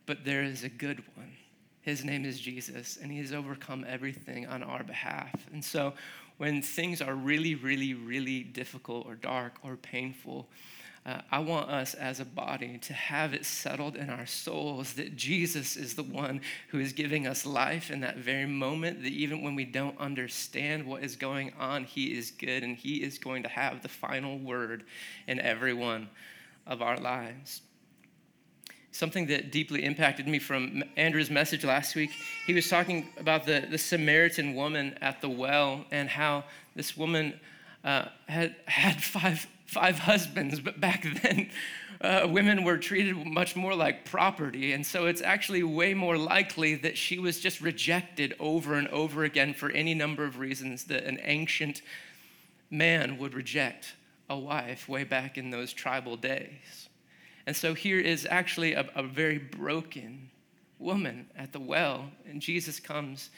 but 0.04 0.24
there 0.24 0.42
is 0.42 0.64
a 0.64 0.68
good 0.68 1.04
one. 1.14 1.32
His 1.82 2.04
name 2.04 2.24
is 2.24 2.40
Jesus, 2.40 2.98
and 3.00 3.12
he 3.12 3.18
has 3.18 3.32
overcome 3.32 3.86
everything 3.88 4.46
on 4.48 4.64
our 4.64 4.82
behalf. 4.82 5.32
And 5.52 5.64
so 5.64 5.92
when 6.38 6.60
things 6.60 7.00
are 7.00 7.14
really, 7.14 7.54
really, 7.54 7.94
really 7.94 8.42
difficult 8.42 9.06
or 9.06 9.14
dark 9.14 9.54
or 9.62 9.76
painful, 9.76 10.48
uh, 11.06 11.20
I 11.30 11.38
want 11.38 11.70
us 11.70 11.94
as 11.94 12.18
a 12.18 12.24
body 12.24 12.78
to 12.78 12.92
have 12.92 13.32
it 13.32 13.46
settled 13.46 13.94
in 13.94 14.10
our 14.10 14.26
souls 14.26 14.94
that 14.94 15.14
Jesus 15.14 15.76
is 15.76 15.94
the 15.94 16.02
one 16.02 16.40
who 16.68 16.80
is 16.80 16.92
giving 16.92 17.28
us 17.28 17.46
life 17.46 17.92
in 17.92 18.00
that 18.00 18.16
very 18.16 18.46
moment, 18.46 19.02
that 19.04 19.12
even 19.12 19.40
when 19.40 19.54
we 19.54 19.64
don't 19.64 19.96
understand 19.98 20.84
what 20.84 21.04
is 21.04 21.14
going 21.14 21.52
on, 21.60 21.84
He 21.84 22.16
is 22.16 22.32
good 22.32 22.64
and 22.64 22.76
He 22.76 23.04
is 23.04 23.18
going 23.18 23.44
to 23.44 23.48
have 23.48 23.82
the 23.82 23.88
final 23.88 24.36
word 24.36 24.84
in 25.28 25.38
every 25.38 25.72
one 25.72 26.08
of 26.66 26.82
our 26.82 26.98
lives 26.98 27.62
something 28.96 29.26
that 29.26 29.52
deeply 29.52 29.84
impacted 29.84 30.26
me 30.26 30.38
from 30.38 30.82
Andrew's 30.96 31.30
message 31.30 31.64
last 31.64 31.94
week. 31.94 32.10
He 32.46 32.54
was 32.54 32.68
talking 32.68 33.06
about 33.18 33.44
the, 33.44 33.66
the 33.70 33.76
Samaritan 33.76 34.54
woman 34.54 34.96
at 35.02 35.20
the 35.20 35.28
well 35.28 35.84
and 35.90 36.08
how 36.08 36.44
this 36.74 36.96
woman 36.96 37.38
uh, 37.84 38.06
had 38.26 38.56
had 38.66 39.02
five, 39.02 39.46
five 39.66 39.98
husbands, 40.10 40.60
but 40.60 40.80
back 40.80 41.06
then, 41.22 41.50
uh, 42.00 42.26
women 42.28 42.64
were 42.64 42.78
treated 42.78 43.16
much 43.26 43.56
more 43.56 43.74
like 43.74 44.04
property. 44.04 44.72
And 44.72 44.84
so 44.84 45.06
it's 45.06 45.22
actually 45.22 45.62
way 45.62 45.94
more 45.94 46.16
likely 46.16 46.74
that 46.76 46.96
she 46.96 47.18
was 47.18 47.40
just 47.40 47.60
rejected 47.60 48.34
over 48.38 48.74
and 48.74 48.88
over 48.88 49.24
again 49.24 49.54
for 49.54 49.70
any 49.70 49.94
number 49.94 50.24
of 50.24 50.38
reasons 50.38 50.84
that 50.84 51.04
an 51.04 51.18
ancient 51.22 51.82
man 52.70 53.18
would 53.18 53.34
reject 53.34 53.94
a 54.28 54.38
wife 54.38 54.88
way 54.88 55.04
back 55.04 55.38
in 55.38 55.50
those 55.50 55.72
tribal 55.72 56.16
days. 56.16 56.88
And 57.46 57.54
so 57.54 57.74
here 57.74 58.00
is 58.00 58.26
actually 58.28 58.72
a, 58.72 58.88
a 58.94 59.02
very 59.02 59.38
broken 59.38 60.30
woman 60.78 61.26
at 61.36 61.52
the 61.52 61.60
well, 61.60 62.10
and 62.28 62.42
Jesus 62.42 62.80
comes 62.80 63.30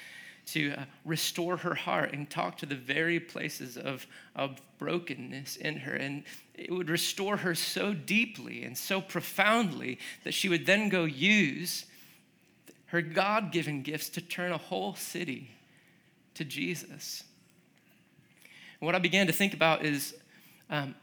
to 0.52 0.72
uh, 0.72 0.84
restore 1.04 1.56
her 1.58 1.74
heart 1.74 2.12
and 2.12 2.28
talk 2.28 2.56
to 2.58 2.66
the 2.66 2.74
very 2.74 3.20
places 3.20 3.76
of, 3.76 4.06
of 4.34 4.60
brokenness 4.78 5.56
in 5.56 5.76
her. 5.78 5.94
And 5.94 6.24
it 6.54 6.70
would 6.70 6.88
restore 6.88 7.38
her 7.38 7.54
so 7.54 7.92
deeply 7.92 8.64
and 8.64 8.76
so 8.76 9.00
profoundly 9.00 9.98
that 10.24 10.34
she 10.34 10.48
would 10.48 10.66
then 10.66 10.88
go 10.88 11.04
use 11.04 11.86
her 12.86 13.02
God 13.02 13.52
given 13.52 13.82
gifts 13.82 14.08
to 14.10 14.20
turn 14.20 14.50
a 14.50 14.58
whole 14.58 14.94
city 14.94 15.50
to 16.34 16.44
Jesus. 16.44 17.24
And 18.80 18.86
what 18.86 18.94
I 18.94 18.98
began 18.98 19.26
to 19.26 19.32
think 19.32 19.52
about 19.52 19.84
is 19.84 20.14
um, 20.70 20.94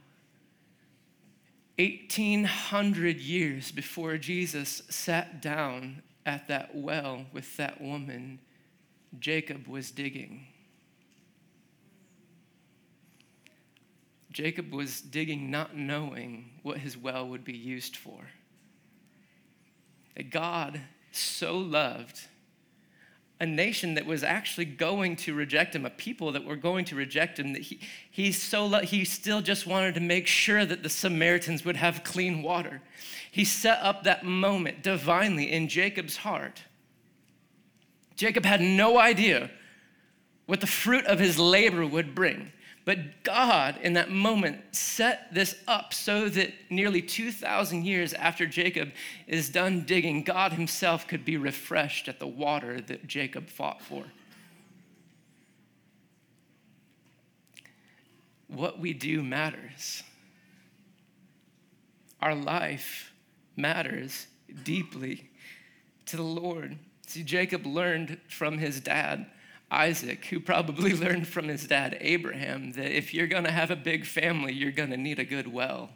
1800 1.78 3.20
years 3.20 3.72
before 3.72 4.18
Jesus 4.18 4.82
sat 4.90 5.42
down 5.42 6.02
at 6.26 6.48
that 6.48 6.74
well 6.74 7.26
with 7.34 7.56
that 7.58 7.82
woman, 7.82 8.40
Jacob 9.20 9.68
was 9.68 9.92
digging. 9.92 10.48
Jacob 14.32 14.74
was 14.74 15.02
digging 15.02 15.50
not 15.50 15.76
knowing 15.76 16.50
what 16.62 16.80
his 16.80 16.98
well 16.98 17.28
would 17.28 17.46
be 17.46 17.56
used 17.56 17.96
for. 17.96 18.20
That 20.16 20.30
God 20.30 20.82
so 21.12 21.58
loved 21.58 22.20
a 23.40 23.46
nation 23.46 23.96
that 23.96 24.06
was 24.06 24.24
actually 24.24 24.66
going 24.66 25.16
to 25.18 25.34
reject 25.34 25.76
him, 25.76 25.86
a 25.86 25.90
people 25.90 26.32
that 26.32 26.46
were 26.46 26.56
going 26.56 26.86
to 26.86 26.96
reject 26.96 27.38
him. 27.38 27.54
That 27.54 27.64
he, 27.64 27.80
he, 28.10 28.32
so 28.32 28.70
he 28.80 29.04
still 29.04 29.42
just 29.42 29.68
wanted 29.68 29.96
to 29.96 30.02
make 30.02 30.26
sure 30.26 30.66
that 30.66 30.84
the 30.84 30.90
Samaritans 30.90 31.66
would 31.66 31.76
have 31.76 32.04
clean 32.04 32.42
water. 32.42 32.82
He 33.32 33.44
set 33.44 33.80
up 33.82 34.04
that 34.04 34.24
moment 34.24 34.84
divinely 34.84 35.52
in 35.52 35.68
Jacob's 35.68 36.18
heart. 36.18 36.64
Jacob 38.16 38.46
had 38.46 38.62
no 38.62 38.98
idea 38.98 39.50
what 40.46 40.62
the 40.62 40.68
fruit 40.68 41.06
of 41.06 41.20
his 41.20 41.38
labor 41.38 41.86
would 41.86 42.16
bring. 42.16 42.52
But 42.86 43.24
God, 43.24 43.80
in 43.82 43.94
that 43.94 44.12
moment, 44.12 44.62
set 44.72 45.34
this 45.34 45.56
up 45.68 45.92
so 45.92 46.30
that 46.30 46.54
nearly 46.70 47.02
2,000 47.02 47.84
years 47.84 48.14
after 48.14 48.46
Jacob 48.46 48.92
is 49.26 49.50
done 49.50 49.86
digging, 49.86 50.22
God 50.22 50.54
himself 50.54 51.08
could 51.08 51.26
be 51.26 51.36
refreshed 51.36 52.08
at 52.08 52.20
the 52.20 52.28
water 52.28 52.80
that 52.82 53.08
Jacob 53.08 53.50
fought 53.50 53.82
for. 53.82 54.06
What 58.48 58.80
we 58.80 58.94
do 58.94 59.24
matters. 59.24 60.04
Our 62.22 62.36
life 62.36 63.12
matters 63.56 64.28
deeply 64.64 65.30
to 66.06 66.18
the 66.18 66.24
Lord. 66.24 66.78
See, 67.08 67.24
Jacob 67.24 67.66
learned 67.66 68.18
from 68.28 68.58
his 68.58 68.80
dad 68.80 69.28
Isaac, 69.72 70.26
who 70.26 70.40
probably 70.40 70.94
learned 71.06 71.28
from 71.28 71.48
his 71.48 71.68
dad 71.68 71.98
Abraham 72.00 72.72
that 72.74 72.96
if 72.96 73.14
you're 73.14 73.28
going 73.28 73.44
to 73.44 73.52
have 73.52 73.72
a 73.72 73.76
big 73.76 74.06
family, 74.06 74.54
you're 74.54 74.72
going 74.72 74.92
to 74.92 74.98
need 74.98 75.20
a 75.20 75.26
good 75.26 75.52
well. 75.52 75.90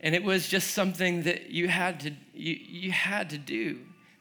And 0.00 0.14
it 0.14 0.22
was 0.22 0.48
just 0.48 0.72
something 0.72 1.22
that 1.22 1.50
you 1.50 1.68
had 1.68 2.00
to 2.00 2.10
you, 2.34 2.54
you 2.54 2.92
had 2.92 3.30
to 3.30 3.38
do. 3.38 3.80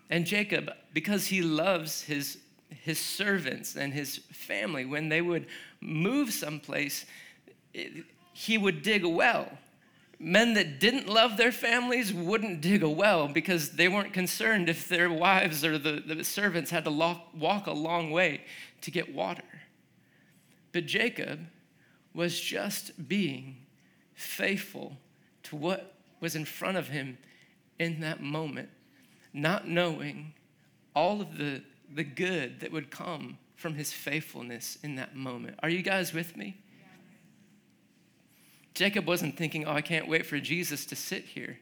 And 0.09 0.25
Jacob, 0.25 0.71
because 0.93 1.27
he 1.27 1.41
loves 1.41 2.01
his 2.01 2.37
his 2.69 2.99
servants 2.99 3.75
and 3.75 3.93
his 3.93 4.17
family, 4.31 4.85
when 4.85 5.09
they 5.09 5.21
would 5.21 5.47
move 5.81 6.31
someplace, 6.31 7.05
it, 7.73 8.05
he 8.31 8.57
would 8.57 8.81
dig 8.81 9.03
a 9.03 9.09
well 9.09 9.57
men 10.23 10.53
that 10.53 10.79
didn't 10.79 11.09
love 11.09 11.35
their 11.35 11.51
families 11.51 12.13
wouldn't 12.13 12.61
dig 12.61 12.81
a 12.81 12.89
well 12.89 13.27
because 13.27 13.71
they 13.71 13.89
weren't 13.89 14.13
concerned 14.13 14.69
if 14.69 14.87
their 14.87 15.09
wives 15.09 15.65
or 15.65 15.77
the, 15.77 16.01
the 16.05 16.23
servants 16.23 16.71
had 16.71 16.85
to 16.85 16.91
walk, 16.91 17.67
a 17.67 17.71
long 17.71 18.09
way 18.09 18.41
to 18.81 18.89
get 18.89 19.13
water. 19.13 19.43
But 20.71 20.85
Jacob 20.85 21.41
was 22.13 22.39
just 22.39 23.07
being 23.07 23.57
faithful 24.13 24.97
to 25.43 25.57
what 25.57 25.93
was 26.21 26.35
in 26.35 26.45
front 26.45 26.77
of 26.77 26.87
him 26.87 27.17
in 27.77 27.99
that 27.99 28.21
moment, 28.21 28.69
not 29.33 29.67
knowing 29.67 30.33
all 30.95 31.19
of 31.19 31.37
the, 31.37 31.61
the 31.93 32.03
good 32.03 32.61
that 32.61 32.71
would 32.71 32.89
come 32.89 33.37
from 33.57 33.75
his 33.75 33.91
faithfulness 33.91 34.77
in 34.83 34.95
that 34.95 35.15
moment. 35.15 35.59
Are 35.61 35.69
you 35.69 35.81
guys 35.81 36.13
with 36.13 36.37
me? 36.37 36.62
Jacob 38.73 39.05
wasn't 39.07 39.37
thinking, 39.37 39.65
oh, 39.65 39.71
I 39.71 39.81
can't 39.81 40.07
wait 40.07 40.25
for 40.25 40.39
Jesus 40.39 40.85
to 40.87 40.95
sit 40.95 41.25
here. 41.25 41.59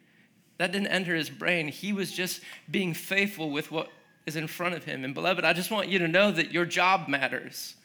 That 0.58 0.72
didn't 0.72 0.88
enter 0.88 1.15
his 1.15 1.30
brain. 1.30 1.68
He 1.68 1.91
was 1.91 2.12
just 2.12 2.41
being 2.70 2.94
faithful 2.94 3.50
with 3.50 3.72
what 3.72 3.89
is 4.25 4.36
in 4.36 4.48
front 4.48 4.75
of 4.75 4.84
him. 4.84 5.03
And 5.03 5.13
beloved, 5.13 5.44
I 5.44 5.53
just 5.53 5.72
want 5.72 5.88
you 5.88 6.00
to 6.00 6.08
know 6.08 6.32
that 6.32 6.51
your 6.51 6.65
job 6.65 7.08
matters. 7.08 7.75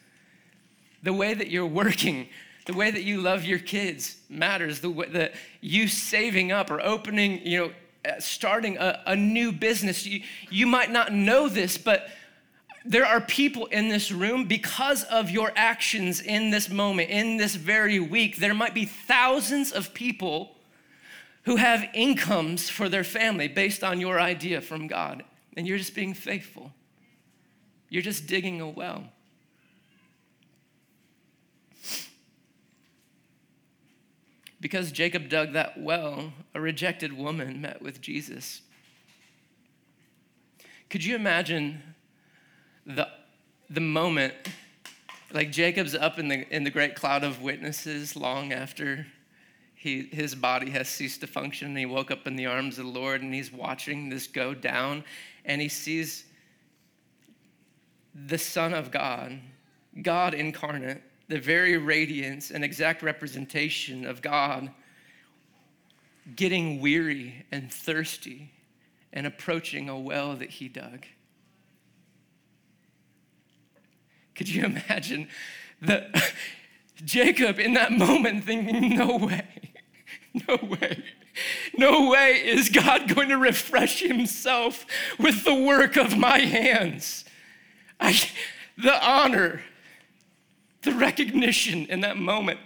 The 1.02 1.12
way 1.12 1.34
that 1.34 1.48
you're 1.48 1.66
working, 1.66 2.28
the 2.66 2.74
way 2.74 2.90
that 2.90 3.02
you 3.02 3.20
love 3.20 3.44
your 3.44 3.58
kids 3.58 4.16
matters. 4.28 4.80
The 4.80 4.90
way 4.90 5.08
that 5.08 5.34
you 5.60 5.88
saving 5.88 6.52
up 6.52 6.70
or 6.70 6.80
opening, 6.80 7.44
you 7.46 7.58
know, 7.58 7.72
starting 8.18 8.76
a, 8.76 9.02
a 9.06 9.16
new 9.16 9.52
business. 9.52 10.06
You, 10.06 10.20
you 10.50 10.66
might 10.66 10.90
not 10.90 11.12
know 11.12 11.48
this, 11.48 11.78
but 11.78 12.08
there 12.86 13.04
are 13.04 13.20
people 13.20 13.66
in 13.66 13.88
this 13.88 14.12
room 14.12 14.44
because 14.44 15.02
of 15.04 15.30
your 15.30 15.52
actions 15.56 16.20
in 16.20 16.50
this 16.50 16.70
moment, 16.70 17.10
in 17.10 17.36
this 17.36 17.56
very 17.56 17.98
week. 17.98 18.36
There 18.36 18.54
might 18.54 18.74
be 18.74 18.84
thousands 18.84 19.72
of 19.72 19.92
people 19.92 20.56
who 21.42 21.56
have 21.56 21.88
incomes 21.94 22.70
for 22.70 22.88
their 22.88 23.04
family 23.04 23.48
based 23.48 23.82
on 23.82 24.00
your 24.00 24.20
idea 24.20 24.60
from 24.60 24.86
God, 24.86 25.24
and 25.56 25.66
you're 25.66 25.78
just 25.78 25.94
being 25.94 26.14
faithful. 26.14 26.72
You're 27.88 28.02
just 28.02 28.26
digging 28.26 28.60
a 28.60 28.68
well. 28.68 29.04
Because 34.60 34.90
Jacob 34.90 35.28
dug 35.28 35.52
that 35.52 35.78
well, 35.78 36.32
a 36.54 36.60
rejected 36.60 37.12
woman 37.12 37.60
met 37.60 37.82
with 37.82 38.00
Jesus. 38.00 38.62
Could 40.88 41.04
you 41.04 41.14
imagine 41.14 41.82
the, 42.86 43.08
the 43.68 43.80
moment, 43.80 44.32
like 45.32 45.50
Jacob's 45.50 45.94
up 45.94 46.18
in 46.18 46.28
the, 46.28 46.46
in 46.54 46.64
the 46.64 46.70
great 46.70 46.94
cloud 46.94 47.24
of 47.24 47.42
witnesses 47.42 48.16
long 48.16 48.52
after 48.52 49.06
he, 49.74 50.08
his 50.12 50.34
body 50.34 50.70
has 50.70 50.88
ceased 50.88 51.20
to 51.20 51.26
function, 51.26 51.68
and 51.68 51.78
he 51.78 51.86
woke 51.86 52.10
up 52.10 52.26
in 52.26 52.36
the 52.36 52.46
arms 52.46 52.78
of 52.78 52.86
the 52.86 52.90
Lord, 52.90 53.22
and 53.22 53.34
he's 53.34 53.52
watching 53.52 54.08
this 54.08 54.26
go 54.26 54.54
down, 54.54 55.04
and 55.44 55.60
he 55.60 55.68
sees 55.68 56.24
the 58.14 58.38
Son 58.38 58.72
of 58.72 58.90
God, 58.90 59.38
God 60.00 60.32
incarnate, 60.32 61.02
the 61.28 61.38
very 61.38 61.76
radiance 61.76 62.50
and 62.50 62.64
exact 62.64 63.02
representation 63.02 64.06
of 64.06 64.22
God, 64.22 64.70
getting 66.34 66.80
weary 66.80 67.44
and 67.52 67.70
thirsty 67.70 68.50
and 69.12 69.26
approaching 69.26 69.88
a 69.88 69.98
well 69.98 70.34
that 70.36 70.50
he 70.50 70.68
dug. 70.68 71.04
Could 74.36 74.48
you 74.48 74.64
imagine 74.64 75.28
the 75.80 76.22
Jacob 77.04 77.58
in 77.58 77.74
that 77.74 77.92
moment 77.92 78.44
thinking, 78.44 78.96
no 78.96 79.16
way, 79.16 79.72
no 80.48 80.56
way. 80.56 81.04
No 81.76 82.08
way 82.08 82.32
is 82.32 82.70
God 82.70 83.14
going 83.14 83.28
to 83.28 83.36
refresh 83.36 84.00
himself 84.00 84.86
with 85.18 85.44
the 85.44 85.54
work 85.54 85.96
of 85.96 86.16
my 86.16 86.38
hands. 86.38 87.26
I, 88.00 88.18
the 88.78 89.06
honor, 89.06 89.60
the 90.80 90.92
recognition 90.92 91.84
in 91.86 92.00
that 92.00 92.16
moment 92.16 92.60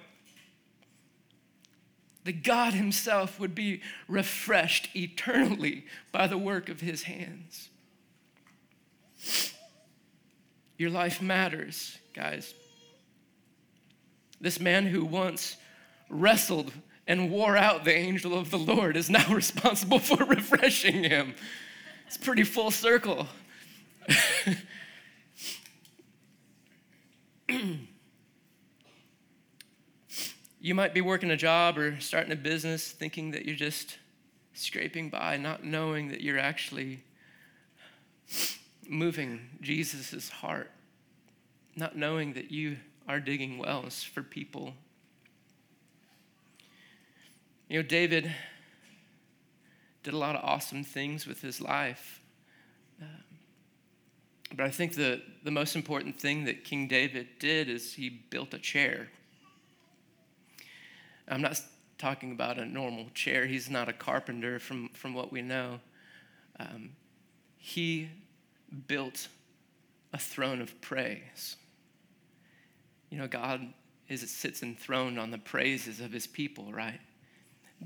that 2.25 2.45
God 2.45 2.75
Himself 2.75 3.41
would 3.41 3.55
be 3.55 3.81
refreshed 4.07 4.95
eternally 4.95 5.87
by 6.13 6.27
the 6.27 6.39
work 6.39 6.69
of 6.69 6.81
His 6.81 7.05
hands. 7.05 7.71
Your 10.81 10.89
life 10.89 11.21
matters, 11.21 11.99
guys. 12.15 12.55
This 14.41 14.59
man 14.59 14.87
who 14.87 15.05
once 15.05 15.59
wrestled 16.09 16.73
and 17.07 17.31
wore 17.31 17.55
out 17.55 17.85
the 17.85 17.95
angel 17.95 18.33
of 18.33 18.51
the 18.51 18.59
Lord 18.59 18.97
is 18.97 19.11
now 19.11 19.29
responsible 19.35 19.99
for 19.99 20.25
refreshing 20.25 21.05
him. 21.05 21.35
It's 22.07 22.17
pretty 22.17 22.45
full 22.45 22.71
circle. 22.71 23.27
you 30.59 30.75
might 30.75 30.95
be 30.95 31.03
working 31.03 31.31
a 31.31 31.37
job 31.37 31.77
or 31.77 32.01
starting 32.01 32.33
a 32.33 32.37
business 32.37 32.91
thinking 32.91 33.33
that 33.33 33.45
you're 33.45 33.55
just 33.55 33.99
scraping 34.55 35.11
by, 35.11 35.37
not 35.37 35.63
knowing 35.63 36.09
that 36.09 36.23
you're 36.23 36.39
actually 36.39 37.01
moving 38.91 39.41
Jesus' 39.61 40.29
heart, 40.29 40.71
not 41.77 41.97
knowing 41.97 42.33
that 42.35 42.51
you 42.51 42.77
are 43.09 43.21
digging 43.21 43.57
wells 43.57 44.03
for 44.03 44.23
people. 44.23 44.75
You 47.69 47.83
know, 47.83 47.89
David 47.89 48.35
did 50.03 50.13
a 50.13 50.19
lot 50.19 50.35
of 50.35 50.43
awesome 50.45 50.83
things 50.83 51.27
with 51.27 51.41
his 51.41 51.61
life. 51.61 52.21
Uh, 53.01 53.07
but 54.57 54.67
I 54.67 54.71
think 54.71 54.97
the, 54.97 55.23
the 55.45 55.53
most 55.53 55.77
important 55.77 56.19
thing 56.21 56.45
that 56.47 56.65
King 56.65 56.89
David 56.89 57.29
did 57.39 57.69
is 57.69 57.95
he 57.95 58.09
built 58.09 58.53
a 58.55 58.59
chair. 58.59 59.09
I'm 61.29 61.43
not 61.43 61.61
talking 61.97 62.33
about 62.33 62.59
a 62.59 62.65
normal 62.65 63.07
chair. 63.15 63.47
He's 63.47 63.71
not 63.71 63.89
a 63.89 63.93
carpenter 63.93 64.59
from, 64.59 64.89
from 64.89 65.15
what 65.15 65.31
we 65.31 65.43
know. 65.43 65.79
Um, 66.59 66.91
he 67.57 68.09
built 68.87 69.29
a 70.13 70.19
throne 70.19 70.61
of 70.61 70.81
praise. 70.81 71.57
You 73.11 73.19
know, 73.19 73.29
God 73.29 73.73
is 74.09 74.29
sits 74.31 74.63
enthroned 74.63 75.19
on 75.19 75.31
the 75.31 75.39
praises 75.39 76.01
of 76.01 76.13
his 76.13 76.27
people, 76.27 76.73
right? 76.73 77.01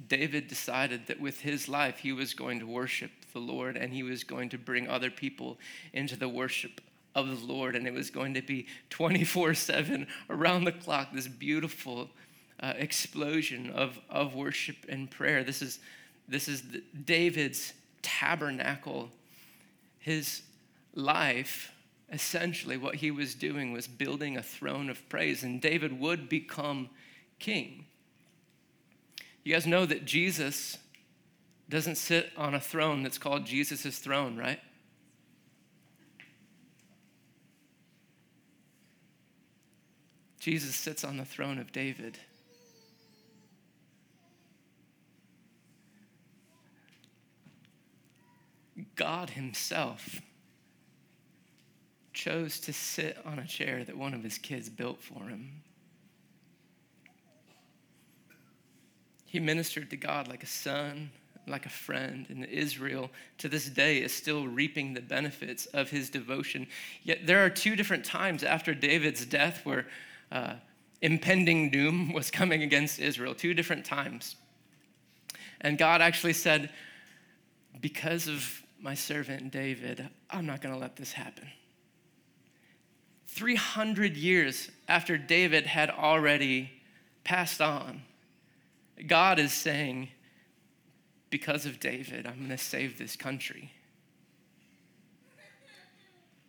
David 0.08 0.48
decided 0.48 1.06
that 1.06 1.20
with 1.20 1.40
his 1.40 1.68
life, 1.68 1.98
he 1.98 2.12
was 2.12 2.34
going 2.34 2.58
to 2.60 2.66
worship 2.66 3.10
the 3.32 3.38
Lord 3.38 3.76
and 3.76 3.92
he 3.92 4.02
was 4.02 4.24
going 4.24 4.48
to 4.50 4.58
bring 4.58 4.88
other 4.88 5.10
people 5.10 5.58
into 5.92 6.16
the 6.16 6.28
worship 6.28 6.80
of 7.14 7.28
the 7.28 7.46
Lord. 7.46 7.76
And 7.76 7.86
it 7.86 7.94
was 7.94 8.10
going 8.10 8.34
to 8.34 8.42
be 8.42 8.66
24 8.90 9.54
7 9.54 10.06
around 10.30 10.64
the 10.64 10.72
clock, 10.72 11.12
this 11.12 11.28
beautiful 11.28 12.10
uh, 12.60 12.72
explosion 12.76 13.70
of, 13.70 13.98
of 14.10 14.34
worship 14.34 14.76
and 14.88 15.10
prayer. 15.10 15.44
This 15.44 15.62
is, 15.62 15.78
this 16.26 16.48
is 16.48 16.62
the, 16.62 16.82
David's 17.04 17.72
tabernacle. 18.02 19.10
His 19.98 20.42
life, 20.94 21.72
essentially, 22.10 22.76
what 22.76 22.96
he 22.96 23.10
was 23.10 23.34
doing 23.34 23.72
was 23.72 23.86
building 23.86 24.36
a 24.36 24.42
throne 24.42 24.88
of 24.88 25.08
praise, 25.08 25.42
and 25.42 25.60
David 25.60 25.98
would 25.98 26.28
become 26.28 26.88
king. 27.38 27.86
You 29.42 29.52
guys 29.52 29.66
know 29.66 29.84
that 29.84 30.04
Jesus 30.04 30.78
doesn't 31.68 31.96
sit 31.96 32.30
on 32.36 32.54
a 32.54 32.60
throne 32.60 33.02
that's 33.02 33.18
called 33.18 33.44
Jesus' 33.44 33.98
throne, 33.98 34.36
right? 34.36 34.60
Jesus 40.38 40.74
sits 40.76 41.04
on 41.04 41.16
the 41.16 41.24
throne 41.24 41.58
of 41.58 41.72
David. 41.72 42.18
God 48.94 49.30
Himself 49.30 50.20
chose 52.14 52.58
to 52.60 52.72
sit 52.72 53.18
on 53.26 53.38
a 53.38 53.46
chair 53.46 53.84
that 53.84 53.96
one 53.96 54.14
of 54.14 54.22
His 54.22 54.38
kids 54.38 54.68
built 54.68 55.02
for 55.02 55.24
Him. 55.24 55.62
He 59.26 59.40
ministered 59.40 59.90
to 59.90 59.96
God 59.96 60.28
like 60.28 60.44
a 60.44 60.46
son, 60.46 61.10
like 61.46 61.66
a 61.66 61.70
friend, 61.70 62.26
and 62.28 62.44
Israel 62.44 63.10
to 63.38 63.48
this 63.48 63.68
day 63.68 63.98
is 63.98 64.12
still 64.12 64.46
reaping 64.46 64.94
the 64.94 65.00
benefits 65.00 65.66
of 65.66 65.90
his 65.90 66.08
devotion. 66.08 66.66
Yet 67.02 67.26
there 67.26 67.44
are 67.44 67.50
two 67.50 67.76
different 67.76 68.04
times 68.04 68.44
after 68.44 68.74
David's 68.74 69.26
death 69.26 69.64
where 69.64 69.86
uh, 70.30 70.54
impending 71.02 71.70
doom 71.70 72.12
was 72.14 72.30
coming 72.30 72.62
against 72.62 73.00
Israel, 73.00 73.34
two 73.34 73.54
different 73.54 73.84
times. 73.84 74.36
And 75.60 75.78
God 75.78 76.00
actually 76.00 76.34
said, 76.34 76.70
Because 77.80 78.28
of 78.28 78.62
my 78.80 78.94
servant 78.94 79.50
David, 79.50 80.08
I'm 80.30 80.46
not 80.46 80.60
going 80.60 80.74
to 80.74 80.80
let 80.80 80.96
this 80.96 81.12
happen. 81.12 81.48
300 83.34 84.16
years 84.16 84.70
after 84.86 85.18
David 85.18 85.66
had 85.66 85.90
already 85.90 86.70
passed 87.24 87.60
on, 87.60 88.02
God 89.08 89.40
is 89.40 89.52
saying, 89.52 90.08
because 91.30 91.66
of 91.66 91.80
David, 91.80 92.28
I'm 92.28 92.36
going 92.36 92.50
to 92.50 92.58
save 92.58 92.96
this 92.96 93.16
country. 93.16 93.72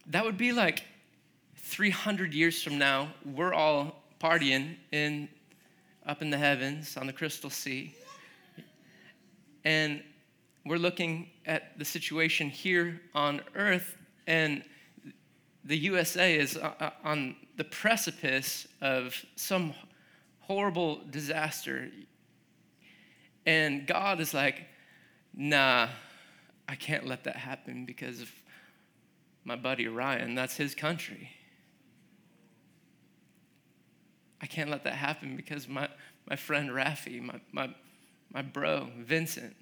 That 0.06 0.24
would 0.24 0.38
be 0.38 0.52
like 0.52 0.84
300 1.56 2.36
years 2.36 2.62
from 2.62 2.78
now, 2.78 3.10
we're 3.26 3.54
all 3.54 4.04
partying 4.22 4.76
in 4.92 5.28
up 6.06 6.22
in 6.22 6.30
the 6.30 6.38
heavens 6.38 6.98
on 6.98 7.08
the 7.08 7.14
crystal 7.14 7.50
sea. 7.50 7.96
And 9.64 10.04
we're 10.68 10.78
looking 10.78 11.32
at 11.48 11.80
the 11.80 11.86
situation 11.86 12.48
here 12.48 13.02
on 13.16 13.42
earth, 13.56 13.98
and 14.28 14.64
the 15.66 15.78
USA 15.78 16.38
is 16.38 16.56
uh, 16.56 16.74
uh, 16.80 16.90
on 17.04 17.36
the 17.58 17.64
precipice 17.64 18.68
of 18.82 19.16
some 19.36 19.74
horrible 20.42 21.02
disaster. 21.10 21.90
And 23.48 23.88
God 23.88 24.20
is 24.20 24.34
like, 24.34 24.68
nah, 25.34 25.90
I 26.70 26.76
can't 26.76 27.08
let 27.08 27.24
that 27.24 27.36
happen 27.36 27.86
because 27.86 28.22
of 28.22 28.32
my 29.44 29.56
buddy 29.56 29.88
Ryan. 29.88 30.36
That's 30.36 30.56
his 30.56 30.76
country. 30.76 31.32
I 34.42 34.46
can't 34.46 34.70
let 34.70 34.84
that 34.84 34.94
happen 34.94 35.36
because 35.36 35.68
my, 35.68 35.90
my 36.30 36.36
friend 36.36 36.70
Rafi, 36.70 37.20
my, 37.22 37.40
my, 37.52 37.74
my 38.32 38.44
bro, 38.44 38.90
Vincent, 39.00 39.56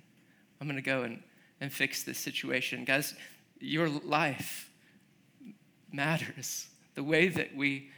I'm 0.59 0.67
going 0.67 0.75
to 0.75 0.81
go 0.81 1.03
and, 1.03 1.23
and 1.61 1.71
fix 1.71 2.03
this 2.03 2.17
situation. 2.17 2.83
Guys, 2.83 3.13
your 3.59 3.87
life 3.87 4.69
matters. 5.93 6.67
The 6.95 7.03
way 7.03 7.29
that 7.29 7.55
we 7.55 7.89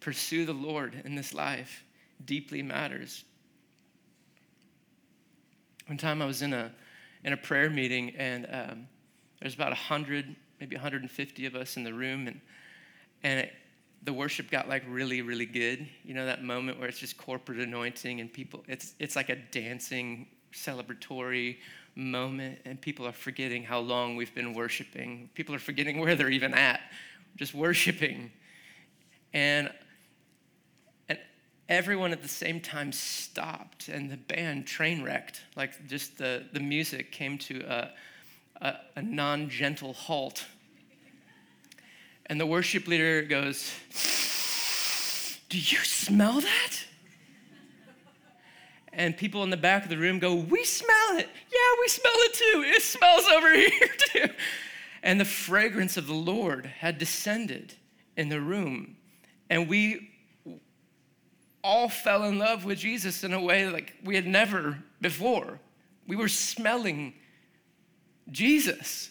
pursue 0.00 0.44
the 0.44 0.52
Lord 0.52 1.00
in 1.04 1.14
this 1.14 1.32
life 1.32 1.84
deeply 2.24 2.62
matters. 2.62 3.24
One 5.86 5.98
time 5.98 6.22
I 6.22 6.26
was 6.26 6.42
in 6.42 6.52
a, 6.52 6.70
in 7.24 7.32
a 7.32 7.36
prayer 7.36 7.70
meeting, 7.70 8.14
and 8.16 8.46
um, 8.50 8.88
there's 9.40 9.54
about 9.54 9.70
100 9.70 10.36
maybe 10.60 10.76
150 10.76 11.46
of 11.46 11.54
us 11.54 11.76
in 11.76 11.84
the 11.84 11.92
room, 11.92 12.28
and 12.28 12.40
and 13.22 13.40
it, 13.40 13.52
the 14.02 14.12
worship 14.12 14.50
got 14.50 14.68
like 14.68 14.82
really, 14.88 15.22
really 15.22 15.46
good. 15.46 15.88
You 16.04 16.14
know 16.14 16.26
that 16.26 16.44
moment 16.44 16.78
where 16.78 16.88
it's 16.88 16.98
just 16.98 17.16
corporate 17.16 17.58
anointing 17.58 18.20
and 18.20 18.32
people. 18.32 18.62
It's 18.68 18.94
it's 18.98 19.16
like 19.16 19.30
a 19.30 19.36
dancing, 19.36 20.26
celebratory 20.52 21.56
moment, 21.96 22.60
and 22.64 22.80
people 22.80 23.06
are 23.06 23.12
forgetting 23.12 23.62
how 23.62 23.80
long 23.80 24.16
we've 24.16 24.34
been 24.34 24.54
worshiping. 24.54 25.28
People 25.34 25.54
are 25.54 25.58
forgetting 25.58 25.98
where 25.98 26.14
they're 26.14 26.30
even 26.30 26.54
at, 26.54 26.80
just 27.36 27.54
worshiping, 27.54 28.30
and 29.32 29.70
and 31.08 31.18
everyone 31.68 32.12
at 32.12 32.22
the 32.22 32.28
same 32.28 32.60
time 32.60 32.92
stopped, 32.92 33.88
and 33.88 34.10
the 34.10 34.16
band 34.16 34.66
train 34.66 35.02
wrecked. 35.02 35.42
Like 35.56 35.86
just 35.88 36.18
the 36.18 36.46
the 36.52 36.60
music 36.60 37.12
came 37.12 37.38
to 37.38 37.60
a 37.60 37.90
a, 38.60 38.74
a 38.96 39.02
non 39.02 39.48
gentle 39.48 39.92
halt 39.92 40.46
and 42.30 42.40
the 42.40 42.46
worship 42.46 42.86
leader 42.86 43.22
goes, 43.22 43.74
Do 45.48 45.58
you 45.58 45.78
smell 45.78 46.40
that? 46.40 46.72
And 48.92 49.16
people 49.16 49.42
in 49.42 49.50
the 49.50 49.56
back 49.56 49.82
of 49.82 49.88
the 49.90 49.98
room 49.98 50.20
go, 50.20 50.36
We 50.36 50.64
smell 50.64 51.18
it. 51.18 51.28
Yeah, 51.50 51.80
we 51.80 51.88
smell 51.88 52.12
it 52.14 52.34
too. 52.34 52.64
It 52.66 52.82
smells 52.82 53.26
over 53.26 53.52
here 53.56 53.88
too. 54.12 54.32
And 55.02 55.18
the 55.18 55.24
fragrance 55.24 55.96
of 55.96 56.06
the 56.06 56.14
Lord 56.14 56.66
had 56.66 56.98
descended 56.98 57.74
in 58.16 58.28
the 58.28 58.40
room. 58.40 58.96
And 59.48 59.68
we 59.68 60.10
all 61.62 61.88
fell 61.88 62.24
in 62.24 62.38
love 62.38 62.64
with 62.64 62.78
Jesus 62.78 63.24
in 63.24 63.32
a 63.32 63.40
way 63.40 63.68
like 63.68 63.94
we 64.04 64.14
had 64.14 64.26
never 64.26 64.78
before. 65.00 65.58
We 66.06 66.16
were 66.16 66.28
smelling 66.28 67.14
Jesus. 68.30 69.10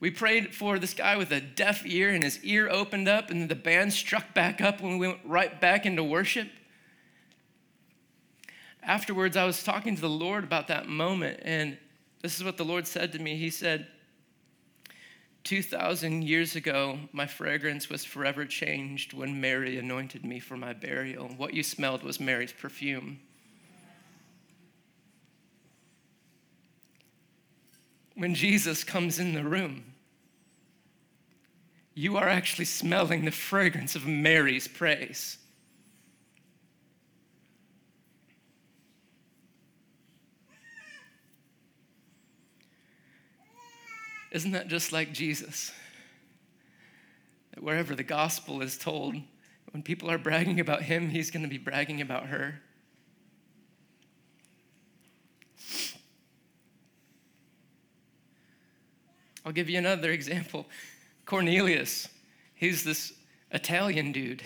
We 0.00 0.10
prayed 0.10 0.54
for 0.54 0.78
this 0.78 0.94
guy 0.94 1.16
with 1.16 1.30
a 1.30 1.40
deaf 1.40 1.84
ear, 1.84 2.10
and 2.10 2.24
his 2.24 2.42
ear 2.42 2.68
opened 2.70 3.06
up, 3.06 3.30
and 3.30 3.48
the 3.48 3.54
band 3.54 3.92
struck 3.92 4.32
back 4.32 4.60
up 4.60 4.80
when 4.80 4.98
we 4.98 5.08
went 5.08 5.20
right 5.24 5.60
back 5.60 5.84
into 5.84 6.02
worship. 6.02 6.48
Afterwards, 8.82 9.36
I 9.36 9.44
was 9.44 9.62
talking 9.62 9.94
to 9.94 10.00
the 10.00 10.08
Lord 10.08 10.42
about 10.42 10.68
that 10.68 10.88
moment, 10.88 11.40
and 11.42 11.76
this 12.22 12.36
is 12.36 12.44
what 12.44 12.56
the 12.56 12.64
Lord 12.64 12.86
said 12.86 13.12
to 13.12 13.18
me. 13.18 13.36
He 13.36 13.50
said, 13.50 13.88
2,000 15.44 16.22
years 16.22 16.54
ago, 16.54 16.98
my 17.12 17.26
fragrance 17.26 17.88
was 17.88 18.04
forever 18.04 18.44
changed 18.44 19.12
when 19.12 19.40
Mary 19.40 19.78
anointed 19.78 20.24
me 20.24 20.38
for 20.38 20.56
my 20.56 20.72
burial. 20.72 21.28
What 21.36 21.54
you 21.54 21.62
smelled 21.62 22.02
was 22.02 22.20
Mary's 22.20 22.52
perfume. 22.52 23.20
When 28.14 28.34
Jesus 28.34 28.84
comes 28.84 29.18
in 29.18 29.32
the 29.32 29.42
room, 29.44 29.84
you 31.94 32.16
are 32.18 32.28
actually 32.28 32.66
smelling 32.66 33.24
the 33.24 33.30
fragrance 33.30 33.96
of 33.96 34.06
Mary's 34.06 34.68
praise. 34.68 35.38
Isn't 44.30 44.52
that 44.52 44.68
just 44.68 44.92
like 44.92 45.12
Jesus? 45.12 45.72
That 47.52 47.62
wherever 47.62 47.94
the 47.94 48.04
gospel 48.04 48.62
is 48.62 48.78
told, 48.78 49.16
when 49.72 49.82
people 49.82 50.10
are 50.10 50.18
bragging 50.18 50.60
about 50.60 50.82
him, 50.82 51.10
he's 51.10 51.30
going 51.30 51.42
to 51.42 51.48
be 51.48 51.58
bragging 51.58 52.00
about 52.00 52.26
her. 52.26 52.60
I'll 59.44 59.52
give 59.52 59.70
you 59.70 59.78
another 59.78 60.10
example. 60.10 60.66
Cornelius, 61.24 62.08
he's 62.54 62.84
this 62.84 63.12
Italian 63.50 64.12
dude, 64.12 64.42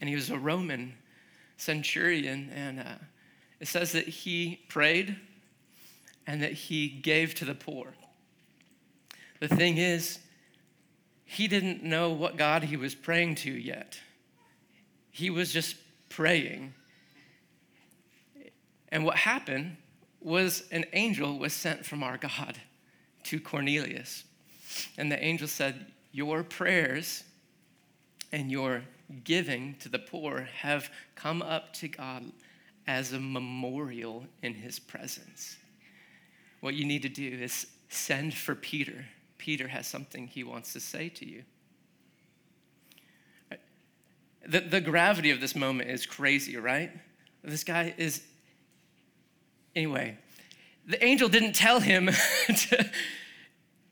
and 0.00 0.08
he 0.08 0.16
was 0.16 0.30
a 0.30 0.38
Roman 0.38 0.94
centurion, 1.56 2.50
and 2.54 2.80
uh, 2.80 2.94
it 3.60 3.68
says 3.68 3.92
that 3.92 4.08
he 4.08 4.60
prayed 4.68 5.16
and 6.26 6.42
that 6.42 6.52
he 6.52 6.88
gave 6.88 7.34
to 7.34 7.44
the 7.44 7.54
poor. 7.54 7.94
The 9.40 9.48
thing 9.48 9.76
is, 9.76 10.18
he 11.24 11.46
didn't 11.46 11.82
know 11.82 12.10
what 12.10 12.36
God 12.36 12.64
he 12.64 12.76
was 12.76 12.94
praying 12.94 13.36
to 13.36 13.50
yet. 13.50 13.98
He 15.10 15.30
was 15.30 15.52
just 15.52 15.76
praying. 16.08 16.74
And 18.88 19.04
what 19.04 19.16
happened 19.16 19.76
was 20.20 20.64
an 20.72 20.84
angel 20.92 21.38
was 21.38 21.52
sent 21.52 21.84
from 21.84 22.02
our 22.02 22.16
God 22.16 22.58
to 23.24 23.40
Cornelius. 23.40 24.24
And 24.96 25.12
the 25.12 25.22
angel 25.22 25.48
said, 25.48 25.86
Your 26.12 26.42
prayers 26.42 27.24
and 28.32 28.50
your 28.50 28.82
giving 29.24 29.74
to 29.80 29.88
the 29.88 29.98
poor 29.98 30.48
have 30.58 30.90
come 31.14 31.42
up 31.42 31.72
to 31.74 31.88
God 31.88 32.24
as 32.86 33.12
a 33.12 33.20
memorial 33.20 34.24
in 34.42 34.54
his 34.54 34.78
presence. 34.78 35.56
What 36.60 36.74
you 36.74 36.84
need 36.84 37.02
to 37.02 37.08
do 37.08 37.28
is 37.28 37.66
send 37.88 38.34
for 38.34 38.54
Peter. 38.54 39.04
Peter 39.38 39.68
has 39.68 39.86
something 39.86 40.26
he 40.26 40.44
wants 40.44 40.72
to 40.72 40.80
say 40.80 41.08
to 41.08 41.26
you. 41.26 41.44
The, 44.46 44.60
the 44.60 44.80
gravity 44.80 45.30
of 45.30 45.40
this 45.40 45.54
moment 45.54 45.90
is 45.90 46.06
crazy, 46.06 46.56
right? 46.56 46.90
This 47.42 47.64
guy 47.64 47.94
is. 47.96 48.22
Anyway, 49.76 50.18
the 50.86 51.02
angel 51.04 51.28
didn't 51.28 51.52
tell 51.52 51.80
him 51.80 52.06
to, 52.46 52.90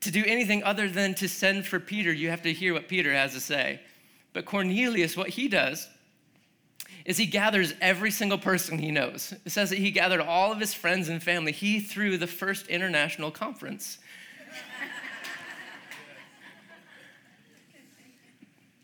to 0.01 0.11
do 0.11 0.25
anything 0.27 0.63
other 0.65 0.89
than 0.89 1.15
to 1.15 1.29
send 1.29 1.67
for 1.67 1.79
Peter, 1.79 2.13
you 2.13 2.31
have 2.31 2.43
to 2.43 2.53
hear 2.53 2.73
what 2.73 2.89
Peter 2.89 3.13
has 3.13 3.35
to 3.35 3.41
say. 3.41 3.81
But 4.33 4.47
Cornelius, 4.47 5.17
what 5.17 5.29
he 5.29 5.49
does 5.49 5.89
is 7.05 7.17
he 7.17 7.27
gathers 7.27 7.73
every 7.81 8.11
single 8.11 8.39
person 8.39 8.79
he 8.79 8.91
knows. 8.91 9.33
It 9.45 9.51
says 9.51 9.71
that 9.71 9.79
he 9.79 9.91
gathered 9.91 10.21
all 10.21 10.53
of 10.53 10.59
his 10.59 10.75
friends 10.75 11.09
and 11.09 11.23
family. 11.23 11.53
He 11.53 11.81
threw 11.81 12.19
the 12.19 12.27
first 12.27 12.67
international 12.67 13.31
conference. 13.31 13.99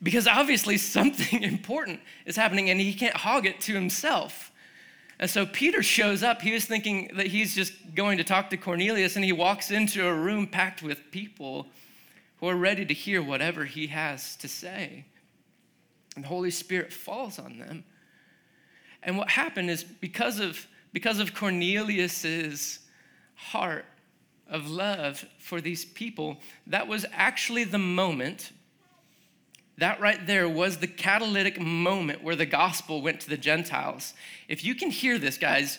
Because 0.03 0.27
obviously 0.27 0.77
something 0.77 1.43
important 1.45 2.01
is 2.27 2.37
happening 2.37 2.71
and 2.71 2.81
he 2.81 2.95
can't 2.95 3.17
hog 3.17 3.47
it 3.47 3.61
to 3.63 3.75
himself. 3.75 4.51
And 5.19 5.31
so 5.31 5.47
Peter 5.47 5.83
shows 5.83 6.23
up. 6.23 6.43
He 6.43 6.53
was 6.53 6.65
thinking 6.65 7.13
that 7.17 7.29
he's 7.29 7.55
just 7.55 7.73
going 7.95 8.19
to 8.19 8.25
talk 8.25 8.51
to 8.51 8.57
Cornelius, 8.57 9.15
and 9.15 9.25
he 9.25 9.33
walks 9.33 9.71
into 9.71 10.09
a 10.09 10.13
room 10.13 10.49
packed 10.49 10.83
with 10.83 11.13
people 11.13 11.69
who 12.39 12.49
are 12.49 12.57
ready 12.57 12.85
to 12.85 12.93
hear 12.93 13.23
whatever 13.23 13.65
he 13.65 13.87
has 13.87 14.35
to 14.37 14.49
say. 14.49 15.05
And 16.17 16.25
the 16.25 16.29
Holy 16.29 16.51
Spirit 16.51 16.93
falls 16.93 17.39
on 17.39 17.59
them. 17.59 17.85
And 19.05 19.17
what 19.17 19.29
happened 19.29 19.71
is 19.71 19.85
because 19.85 20.41
of, 20.41 20.67
because 20.93 21.21
of 21.21 21.35
Cornelius's 21.35 22.81
heart 23.35 23.85
of 24.49 24.69
love 24.69 25.25
for 25.39 25.61
these 25.61 25.85
people, 25.85 26.41
that 26.67 26.89
was 26.89 27.07
actually 27.13 27.63
the 27.63 27.79
moment 27.79 28.51
that 29.83 30.01
right 30.01 30.27
there 30.27 30.49
was 30.49 30.79
the 30.79 30.87
catalytic 30.87 31.61
moment 31.61 32.23
where 32.23 32.37
the 32.37 32.47
gospel 32.47 33.03
went 33.03 33.21
to 33.21 33.29
the 33.29 33.37
Gentiles. 33.37 34.15
If 34.47 34.65
you 34.65 34.75
can 34.75 34.91
hear 34.91 35.19
this, 35.19 35.39
guys, 35.39 35.79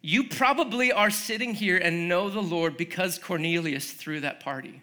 you 0.00 0.24
probably 0.24 0.92
are 0.92 1.10
sitting 1.10 1.52
here 1.52 1.76
and 1.76 2.08
know 2.08 2.30
the 2.30 2.42
Lord 2.42 2.76
because 2.76 3.18
Cornelius 3.18 3.92
threw 3.92 4.20
that 4.20 4.40
party. 4.40 4.80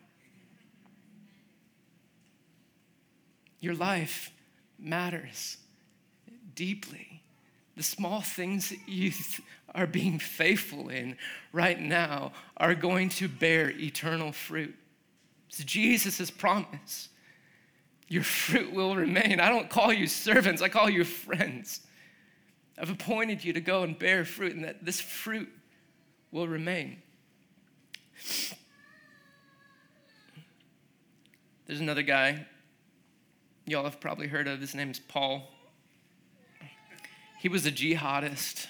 Your 3.59 3.73
life 3.73 4.31
matters 4.77 5.57
deeply. 6.53 7.21
The 7.75 7.83
small 7.83 8.21
things 8.21 8.69
that 8.69 8.79
you 8.87 9.11
are 9.73 9.87
being 9.87 10.19
faithful 10.19 10.89
in 10.89 11.17
right 11.51 11.79
now 11.79 12.33
are 12.57 12.75
going 12.75 13.09
to 13.09 13.27
bear 13.27 13.71
eternal 13.71 14.31
fruit. 14.31 14.75
It's 15.49 15.63
Jesus' 15.63 16.29
promise 16.29 17.09
your 18.07 18.23
fruit 18.23 18.73
will 18.73 18.95
remain. 18.95 19.39
I 19.39 19.49
don't 19.49 19.69
call 19.69 19.91
you 19.93 20.07
servants, 20.07 20.61
I 20.61 20.69
call 20.69 20.89
you 20.89 21.03
friends. 21.03 21.81
I've 22.77 22.89
appointed 22.89 23.43
you 23.43 23.53
to 23.53 23.61
go 23.61 23.83
and 23.83 23.97
bear 23.97 24.25
fruit, 24.25 24.55
and 24.55 24.63
that 24.63 24.83
this 24.83 24.99
fruit 24.99 25.49
will 26.31 26.47
remain. 26.47 27.01
There's 31.65 31.79
another 31.79 32.01
guy 32.01 32.45
y'all 33.65 33.83
have 33.83 33.99
probably 33.99 34.27
heard 34.27 34.47
of. 34.47 34.59
His 34.59 34.75
name's 34.75 34.99
Paul. 34.99 35.49
He 37.39 37.49
was 37.49 37.65
a 37.65 37.71
jihadist. 37.71 38.67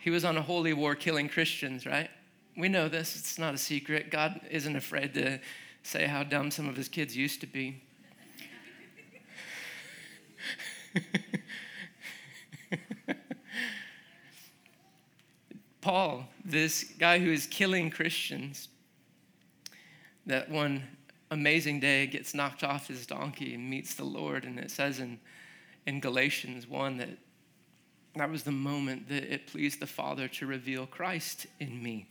He 0.00 0.10
was 0.10 0.24
on 0.24 0.36
a 0.36 0.42
holy 0.42 0.72
war 0.72 0.94
killing 0.94 1.28
Christians, 1.28 1.86
right? 1.86 2.10
We 2.56 2.68
know 2.68 2.88
this, 2.88 3.16
it's 3.16 3.38
not 3.38 3.54
a 3.54 3.58
secret. 3.58 4.10
God 4.10 4.40
isn't 4.50 4.76
afraid 4.76 5.14
to 5.14 5.40
say 5.82 6.06
how 6.06 6.22
dumb 6.22 6.50
some 6.50 6.68
of 6.68 6.76
his 6.76 6.88
kids 6.88 7.16
used 7.16 7.40
to 7.40 7.46
be. 7.46 7.82
Paul, 15.80 16.26
this 16.44 16.84
guy 16.98 17.18
who 17.18 17.30
is 17.30 17.46
killing 17.46 17.90
Christians, 17.90 18.68
that 20.26 20.50
one 20.50 20.82
amazing 21.30 21.80
day 21.80 22.06
gets 22.06 22.34
knocked 22.34 22.64
off 22.64 22.88
his 22.88 23.06
donkey 23.06 23.54
and 23.54 23.68
meets 23.68 23.94
the 23.94 24.04
Lord. 24.04 24.44
And 24.44 24.58
it 24.58 24.70
says 24.70 25.00
in, 25.00 25.18
in 25.86 26.00
Galatians 26.00 26.66
1 26.66 26.98
that 26.98 27.10
that 28.16 28.30
was 28.30 28.44
the 28.44 28.52
moment 28.52 29.08
that 29.08 29.24
it 29.24 29.48
pleased 29.48 29.80
the 29.80 29.86
Father 29.86 30.28
to 30.28 30.46
reveal 30.46 30.86
Christ 30.86 31.46
in 31.58 31.82
me. 31.82 32.06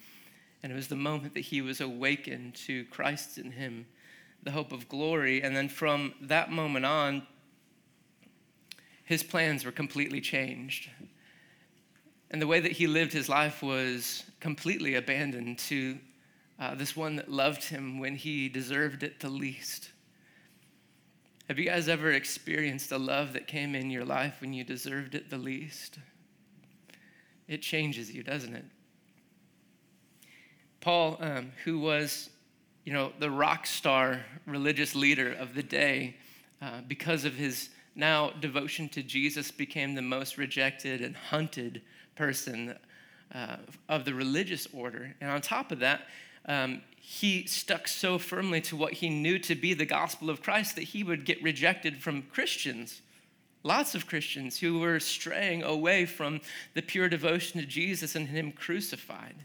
And 0.62 0.72
it 0.72 0.76
was 0.76 0.90
the 0.90 0.96
moment 0.96 1.34
that 1.34 1.42
he 1.42 1.62
was 1.62 1.82
awakened 1.82 2.56
to 2.68 2.86
Christ 2.86 3.38
in 3.38 3.52
him, 3.52 3.86
the 4.44 4.52
hope 4.52 4.72
of 4.72 4.90
glory. 4.90 5.42
And 5.42 5.56
then 5.56 5.70
from 5.70 6.14
that 6.22 6.52
moment 6.52 6.86
on, 6.86 7.26
his 9.04 9.24
plans 9.24 9.66
were 9.66 9.72
completely 9.72 10.22
changed. 10.22 10.90
And 12.32 12.42
the 12.42 12.48
way 12.48 12.60
that 12.60 12.72
he 12.72 12.88
lived 12.88 13.14
his 13.14 13.30
life 13.30 13.62
was 13.62 14.24
completely 14.40 14.96
abandoned 14.96 15.60
to 15.60 16.00
uh, 16.60 16.76
this 16.76 16.96
one 16.96 17.16
that 17.18 17.30
loved 17.30 17.64
him 17.64 18.00
when 18.00 18.16
he 18.16 18.50
deserved 18.50 19.04
it 19.04 19.20
the 19.20 19.30
least. 19.30 19.90
Have 21.48 21.60
you 21.60 21.66
guys 21.66 21.90
ever 21.90 22.12
experienced 22.12 22.92
a 22.92 22.98
love 22.98 23.34
that 23.34 23.48
came 23.48 23.76
in 23.76 23.92
your 23.92 24.06
life 24.06 24.36
when 24.40 24.54
you 24.54 24.64
deserved 24.64 25.14
it 25.14 25.30
the 25.30 25.38
least? 25.38 26.00
It 27.48 27.62
changes 27.62 28.12
you, 28.12 28.24
doesn't 28.24 28.56
it? 28.56 28.66
Paul, 30.80 31.18
um, 31.20 31.52
who 31.66 31.80
was, 31.80 32.30
you 32.86 32.94
know, 32.94 33.12
the 33.20 33.30
rock 33.30 33.66
star 33.68 34.22
religious 34.48 34.96
leader 34.96 35.34
of 35.34 35.54
the 35.54 35.64
day, 35.64 36.16
uh, 36.62 36.82
because 36.88 37.26
of 37.26 37.36
his 37.36 37.70
now 37.96 38.32
devotion 38.32 38.90
to 38.90 39.04
Jesus, 39.04 39.52
became 39.52 39.96
the 39.96 40.02
most 40.02 40.38
rejected 40.38 41.02
and 41.02 41.16
hunted 41.16 41.82
person 42.16 42.78
uh, 43.34 43.58
of 43.90 44.06
the 44.06 44.14
religious 44.14 44.68
order. 44.74 45.16
And 45.22 45.30
on 45.30 45.42
top 45.42 45.72
of 45.72 45.80
that, 45.80 46.08
um, 46.46 46.82
he 46.96 47.46
stuck 47.46 47.88
so 47.88 48.18
firmly 48.18 48.62
to 48.62 48.76
what 48.76 48.94
he 48.94 49.10
knew 49.10 49.40
to 49.40 49.56
be 49.56 49.74
the 49.74 49.86
gospel 49.86 50.30
of 50.30 50.42
Christ 50.42 50.76
that 50.76 50.84
he 50.84 51.04
would 51.04 51.26
get 51.26 51.42
rejected 51.44 51.98
from 52.02 52.24
Christians. 52.24 53.02
Lots 53.64 53.96
of 53.96 54.08
Christians 54.08 54.60
who 54.60 54.80
were 54.80 55.00
straying 55.00 55.64
away 55.64 56.06
from 56.06 56.42
the 56.74 56.82
pure 56.82 57.08
devotion 57.08 57.62
to 57.62 57.66
Jesus 57.66 58.16
and 58.16 58.28
Him 58.28 58.52
crucified. 58.52 59.36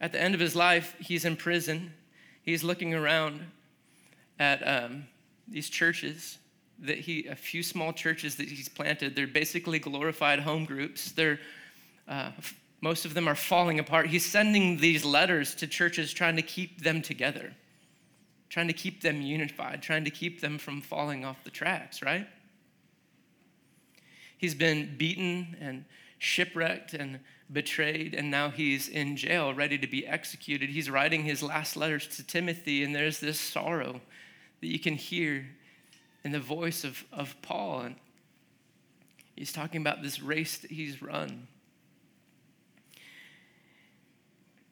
At 0.00 0.12
the 0.12 0.20
end 0.20 0.34
of 0.34 0.40
his 0.40 0.54
life, 0.54 0.94
he's 1.00 1.24
in 1.24 1.36
prison. 1.36 1.94
He's 2.42 2.62
looking 2.62 2.92
around 2.92 3.40
at 4.38 4.66
um, 4.66 5.06
these 5.48 5.68
churches 5.68 6.38
that 6.80 6.98
he, 6.98 7.26
a 7.26 7.36
few 7.36 7.62
small 7.62 7.92
churches 7.92 8.36
that 8.36 8.48
he's 8.48 8.68
planted. 8.68 9.16
They're 9.16 9.26
basically 9.26 9.78
glorified 9.78 10.40
home 10.40 10.64
groups. 10.64 11.12
They're 11.12 11.38
uh, 12.08 12.30
most 12.80 13.04
of 13.04 13.14
them 13.14 13.26
are 13.26 13.34
falling 13.34 13.78
apart. 13.78 14.06
He's 14.06 14.24
sending 14.24 14.76
these 14.76 15.04
letters 15.04 15.54
to 15.56 15.66
churches 15.66 16.12
trying 16.12 16.36
to 16.36 16.42
keep 16.42 16.82
them 16.82 17.02
together, 17.02 17.52
trying 18.48 18.68
to 18.68 18.74
keep 18.74 19.00
them 19.00 19.22
unified, 19.22 19.82
trying 19.82 20.04
to 20.04 20.10
keep 20.10 20.40
them 20.40 20.58
from 20.58 20.82
falling 20.82 21.24
off 21.24 21.42
the 21.42 21.50
tracks, 21.50 22.02
right? 22.02 22.28
He's 24.38 24.54
been 24.54 24.96
beaten 24.98 25.56
and 25.60 25.84
shipwrecked 26.18 26.92
and 26.94 27.20
betrayed, 27.52 28.14
and 28.14 28.30
now 28.30 28.50
he's 28.50 28.88
in 28.88 29.16
jail, 29.16 29.54
ready 29.54 29.78
to 29.78 29.86
be 29.86 30.06
executed. 30.06 30.68
He's 30.68 30.90
writing 30.90 31.24
his 31.24 31.42
last 31.42 31.76
letters 31.76 32.06
to 32.16 32.26
Timothy, 32.26 32.84
and 32.84 32.94
there's 32.94 33.20
this 33.20 33.40
sorrow 33.40 34.00
that 34.60 34.66
you 34.66 34.78
can 34.78 34.94
hear 34.94 35.46
in 36.24 36.32
the 36.32 36.40
voice 36.40 36.84
of, 36.84 37.04
of 37.12 37.40
Paul. 37.42 37.80
And 37.80 37.96
he's 39.34 39.52
talking 39.52 39.80
about 39.80 40.02
this 40.02 40.20
race 40.20 40.58
that 40.58 40.70
he's 40.70 41.02
run. 41.02 41.46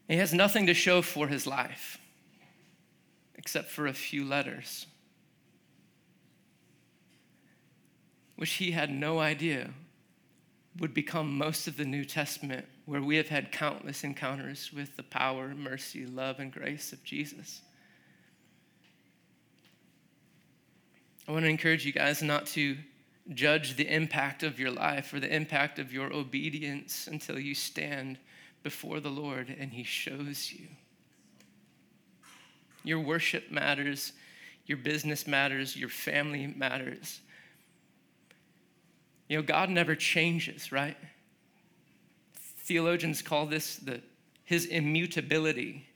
He 0.08 0.16
has 0.16 0.34
nothing 0.34 0.66
to 0.66 0.74
show 0.74 1.00
for 1.00 1.28
his 1.28 1.46
life 1.46 1.98
except 3.36 3.70
for 3.70 3.86
a 3.86 3.92
few 3.92 4.24
letters, 4.24 4.86
which 8.36 8.54
he 8.54 8.70
had 8.70 8.90
no 8.90 9.18
idea 9.18 9.70
would 10.78 10.92
become 10.92 11.38
most 11.38 11.68
of 11.68 11.76
the 11.76 11.84
New 11.84 12.04
Testament, 12.04 12.66
where 12.84 13.02
we 13.02 13.16
have 13.16 13.28
had 13.28 13.52
countless 13.52 14.02
encounters 14.02 14.72
with 14.72 14.96
the 14.96 15.02
power, 15.02 15.54
mercy, 15.54 16.04
love, 16.04 16.40
and 16.40 16.52
grace 16.52 16.92
of 16.92 17.04
Jesus. 17.04 17.60
I 21.26 21.32
want 21.32 21.44
to 21.44 21.48
encourage 21.48 21.87
you 21.87 21.92
guys 21.92 22.22
not 22.22 22.46
to 22.48 22.76
judge 23.32 23.76
the 23.76 23.92
impact 23.92 24.42
of 24.42 24.58
your 24.58 24.70
life 24.70 25.12
or 25.14 25.20
the 25.20 25.34
impact 25.34 25.78
of 25.78 25.92
your 25.92 26.12
obedience 26.12 27.06
until 27.10 27.38
you 27.38 27.54
stand 27.54 28.18
before 28.62 29.00
the 29.00 29.10
Lord 29.10 29.54
and 29.58 29.72
He 29.72 29.84
shows 29.84 30.52
you. 30.52 30.66
Your 32.82 33.00
worship 33.00 33.50
matters, 33.50 34.12
your 34.66 34.78
business 34.78 35.26
matters, 35.26 35.76
your 35.76 35.88
family 35.88 36.46
matters. 36.46 37.20
You 39.28 39.38
know, 39.38 39.42
God 39.42 39.70
never 39.70 39.94
changes, 39.94 40.70
right? 40.70 40.96
Theologians 42.34 43.22
call 43.22 43.46
this 43.46 43.76
the, 43.76 44.02
his 44.44 44.66
immutability. 44.66 45.87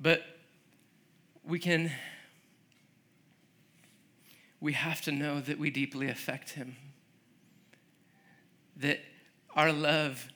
But 0.00 0.22
we 1.44 1.58
can, 1.58 1.90
we 4.60 4.72
have 4.72 5.00
to 5.02 5.12
know 5.12 5.40
that 5.40 5.58
we 5.58 5.70
deeply 5.70 6.08
affect 6.08 6.50
him. 6.50 6.76
That 8.76 9.00
our 9.54 9.72
love 9.72 10.28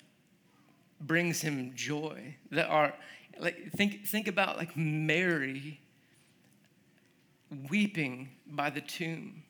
brings 1.00 1.40
him 1.40 1.72
joy. 1.74 2.36
That 2.50 2.68
our 2.68 2.94
like 3.38 3.72
think 3.72 4.06
think 4.06 4.28
about 4.28 4.56
like 4.56 4.76
Mary 4.76 5.80
weeping 7.70 8.30
by 8.46 8.70
the 8.70 8.80
tomb. 8.80 9.42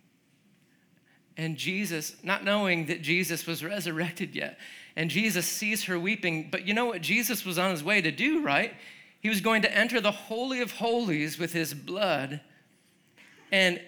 And 1.36 1.56
Jesus, 1.56 2.16
not 2.22 2.44
knowing 2.44 2.86
that 2.86 3.00
Jesus 3.00 3.46
was 3.46 3.64
resurrected 3.64 4.34
yet, 4.34 4.58
and 4.96 5.08
Jesus 5.08 5.46
sees 5.46 5.84
her 5.84 5.98
weeping, 5.98 6.48
but 6.50 6.66
you 6.66 6.74
know 6.74 6.84
what 6.84 7.00
Jesus 7.00 7.44
was 7.44 7.58
on 7.58 7.70
his 7.70 7.82
way 7.82 8.02
to 8.02 8.10
do, 8.10 8.42
right? 8.42 8.74
He 9.20 9.30
was 9.30 9.40
going 9.40 9.62
to 9.62 9.74
enter 9.74 10.00
the 10.00 10.10
Holy 10.10 10.60
of 10.60 10.72
Holies 10.72 11.38
with 11.38 11.52
his 11.52 11.72
blood 11.72 12.40
and 13.50 13.80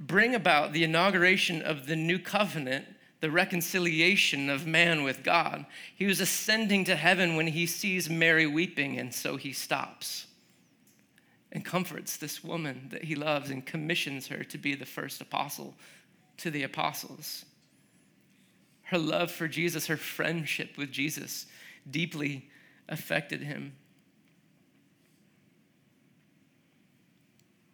bring 0.00 0.34
about 0.34 0.72
the 0.72 0.82
inauguration 0.82 1.62
of 1.62 1.86
the 1.86 1.96
new 1.96 2.18
covenant 2.18 2.86
the 3.20 3.30
reconciliation 3.30 4.48
of 4.48 4.66
man 4.66 5.02
with 5.02 5.22
God. 5.22 5.66
He 5.94 6.06
was 6.06 6.20
ascending 6.20 6.86
to 6.86 6.96
heaven 6.96 7.36
when 7.36 7.48
he 7.48 7.66
sees 7.66 8.08
Mary 8.08 8.46
weeping, 8.46 8.98
and 8.98 9.14
so 9.14 9.36
he 9.36 9.52
stops 9.52 10.26
and 11.52 11.64
comforts 11.64 12.16
this 12.16 12.42
woman 12.42 12.88
that 12.92 13.04
he 13.04 13.14
loves 13.14 13.50
and 13.50 13.66
commissions 13.66 14.28
her 14.28 14.44
to 14.44 14.56
be 14.56 14.74
the 14.74 14.86
first 14.86 15.20
apostle 15.20 15.74
to 16.38 16.50
the 16.50 16.62
apostles. 16.62 17.44
Her 18.84 18.98
love 18.98 19.30
for 19.30 19.48
Jesus, 19.48 19.86
her 19.88 19.96
friendship 19.96 20.76
with 20.78 20.90
Jesus 20.90 21.46
deeply 21.90 22.48
affected 22.88 23.42
him. 23.42 23.74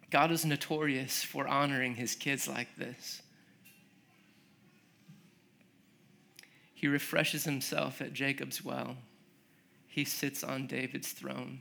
God 0.09 0.31
is 0.31 0.45
notorious 0.45 1.23
for 1.23 1.47
honoring 1.47 1.95
his 1.95 2.15
kids 2.15 2.47
like 2.47 2.75
this. 2.77 3.21
He 6.73 6.87
refreshes 6.87 7.43
himself 7.43 8.01
at 8.01 8.13
Jacob's 8.13 8.63
well. 8.63 8.97
He 9.87 10.05
sits 10.05 10.43
on 10.43 10.67
David's 10.67 11.11
throne. 11.11 11.59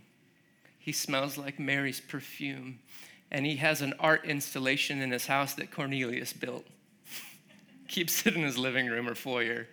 He 0.78 0.92
smells 0.92 1.38
like 1.38 1.59
Mary's 1.59 2.00
perfume. 2.00 2.80
And 3.30 3.44
he 3.44 3.56
has 3.56 3.82
an 3.82 3.94
art 3.98 4.24
installation 4.24 5.00
in 5.00 5.11
his 5.11 5.26
house 5.26 5.54
that 5.54 5.70
Cornelius 5.72 6.32
built. 6.32 6.66
Keeps 7.88 8.26
it 8.26 8.37
in 8.37 8.42
his 8.42 8.59
living 8.59 8.87
room 8.87 9.09
or 9.09 9.14
foyer. 9.14 9.66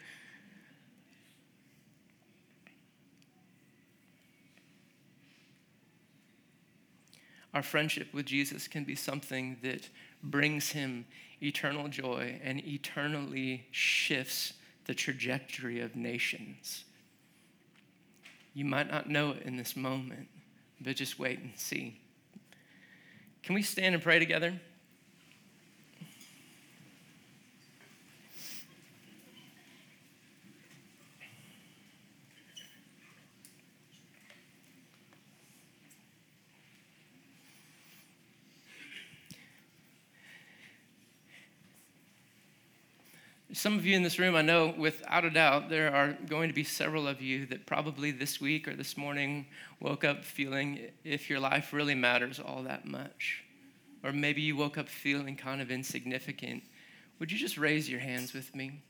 Our 7.54 7.62
friendship 7.62 8.14
with 8.14 8.26
Jesus 8.26 8.68
can 8.68 8.84
be 8.84 8.96
something 8.96 9.58
that 9.62 9.90
brings 10.24 10.72
him 10.72 11.06
eternal 11.42 11.88
joy 11.88 12.40
and 12.44 12.66
eternally 12.66 13.68
shifts 13.72 14.54
the 14.86 14.94
trajectory 14.94 15.80
of 15.80 15.96
nations. 15.96 16.86
You 18.54 18.66
might 18.66 18.90
not 18.90 19.10
know 19.10 19.32
it 19.32 19.44
in 19.44 19.58
this 19.58 19.76
moment, 19.76 20.28
but 20.82 20.96
just 20.96 21.20
wait 21.20 21.40
and 21.40 21.52
see. 21.56 22.00
Can 23.44 23.56
we 23.56 23.62
stand 23.62 23.94
and 23.94 24.04
pray 24.04 24.20
together? 24.20 24.60
Some 43.54 43.78
of 43.78 43.86
you 43.86 43.96
in 43.96 44.02
this 44.02 44.18
room, 44.18 44.36
I 44.36 44.42
know 44.42 44.74
without 44.76 45.26
a 45.26 45.30
doubt, 45.30 45.70
there 45.70 45.94
are 45.94 46.18
going 46.28 46.50
to 46.50 46.56
be 46.56 46.64
several 46.64 47.08
of 47.08 47.22
you 47.22 47.46
that 47.48 47.68
probably 47.68 48.10
this 48.10 48.42
week 48.42 48.68
or 48.68 48.76
this 48.76 48.98
morning 48.98 49.46
woke 49.80 50.04
up 50.04 50.24
feeling 50.24 50.80
if 51.04 51.30
your 51.30 51.40
life 51.40 51.72
really 51.72 51.94
matters 51.94 52.40
all 52.40 52.64
that 52.64 52.86
much. 52.86 53.44
Or 54.04 54.12
maybe 54.12 54.42
you 54.42 54.58
woke 54.58 54.80
up 54.80 54.90
feeling 54.90 55.36
kind 55.36 55.62
of 55.62 55.70
insignificant. 55.70 56.64
Would 57.20 57.32
you 57.32 57.38
just 57.38 57.58
raise 57.58 57.88
your 57.88 58.00
hands 58.00 58.34
with 58.34 58.54
me? 58.56 58.82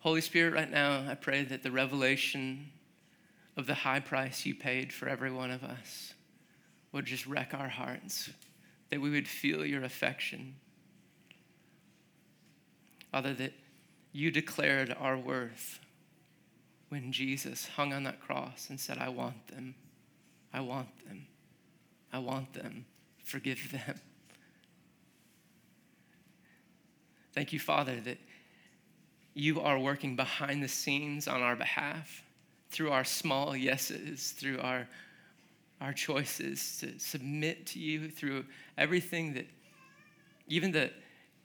Holy 0.00 0.22
Spirit, 0.22 0.54
right 0.54 0.70
now, 0.70 1.04
I 1.08 1.14
pray 1.14 1.44
that 1.44 1.62
the 1.62 1.70
revelation 1.70 2.70
of 3.60 3.66
the 3.66 3.74
high 3.74 4.00
price 4.00 4.46
you 4.46 4.54
paid 4.54 4.90
for 4.90 5.06
every 5.06 5.30
one 5.30 5.50
of 5.50 5.62
us 5.62 6.14
would 6.92 7.04
just 7.04 7.26
wreck 7.26 7.52
our 7.52 7.68
hearts, 7.68 8.30
that 8.88 9.00
we 9.00 9.10
would 9.10 9.28
feel 9.28 9.64
your 9.66 9.84
affection. 9.84 10.56
Father, 13.12 13.34
that 13.34 13.52
you 14.12 14.30
declared 14.30 14.96
our 14.98 15.16
worth 15.16 15.78
when 16.88 17.12
Jesus 17.12 17.68
hung 17.68 17.92
on 17.92 18.02
that 18.04 18.20
cross 18.20 18.70
and 18.70 18.80
said, 18.80 18.96
I 18.96 19.10
want 19.10 19.46
them, 19.48 19.74
I 20.54 20.60
want 20.60 20.88
them, 21.06 21.26
I 22.12 22.18
want 22.18 22.54
them, 22.54 22.86
forgive 23.22 23.70
them. 23.70 24.00
Thank 27.34 27.52
you, 27.52 27.60
Father, 27.60 28.00
that 28.00 28.18
you 29.34 29.60
are 29.60 29.78
working 29.78 30.16
behind 30.16 30.62
the 30.62 30.68
scenes 30.68 31.28
on 31.28 31.42
our 31.42 31.54
behalf 31.54 32.24
through 32.70 32.90
our 32.90 33.04
small 33.04 33.56
yeses, 33.56 34.30
through 34.30 34.60
our, 34.60 34.88
our 35.80 35.92
choices 35.92 36.78
to 36.78 36.98
submit 36.98 37.66
to 37.66 37.78
you, 37.78 38.08
through 38.08 38.44
everything 38.78 39.34
that, 39.34 39.46
even 40.46 40.70
the, 40.70 40.90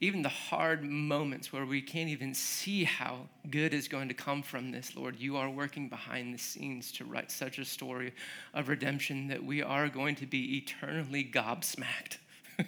even 0.00 0.22
the 0.22 0.28
hard 0.28 0.84
moments 0.84 1.52
where 1.52 1.64
we 1.64 1.80
can't 1.80 2.08
even 2.08 2.34
see 2.34 2.84
how 2.84 3.20
good 3.50 3.72
is 3.74 3.88
going 3.88 4.08
to 4.08 4.14
come 4.14 4.42
from 4.42 4.70
this, 4.70 4.94
Lord, 4.94 5.18
you 5.18 5.36
are 5.36 5.50
working 5.50 5.88
behind 5.88 6.34
the 6.34 6.38
scenes 6.38 6.92
to 6.92 7.04
write 7.04 7.30
such 7.30 7.58
a 7.58 7.64
story 7.64 8.12
of 8.54 8.68
redemption 8.68 9.26
that 9.28 9.42
we 9.42 9.62
are 9.62 9.88
going 9.88 10.14
to 10.16 10.26
be 10.26 10.58
eternally 10.58 11.24
gobsmacked. 11.24 12.18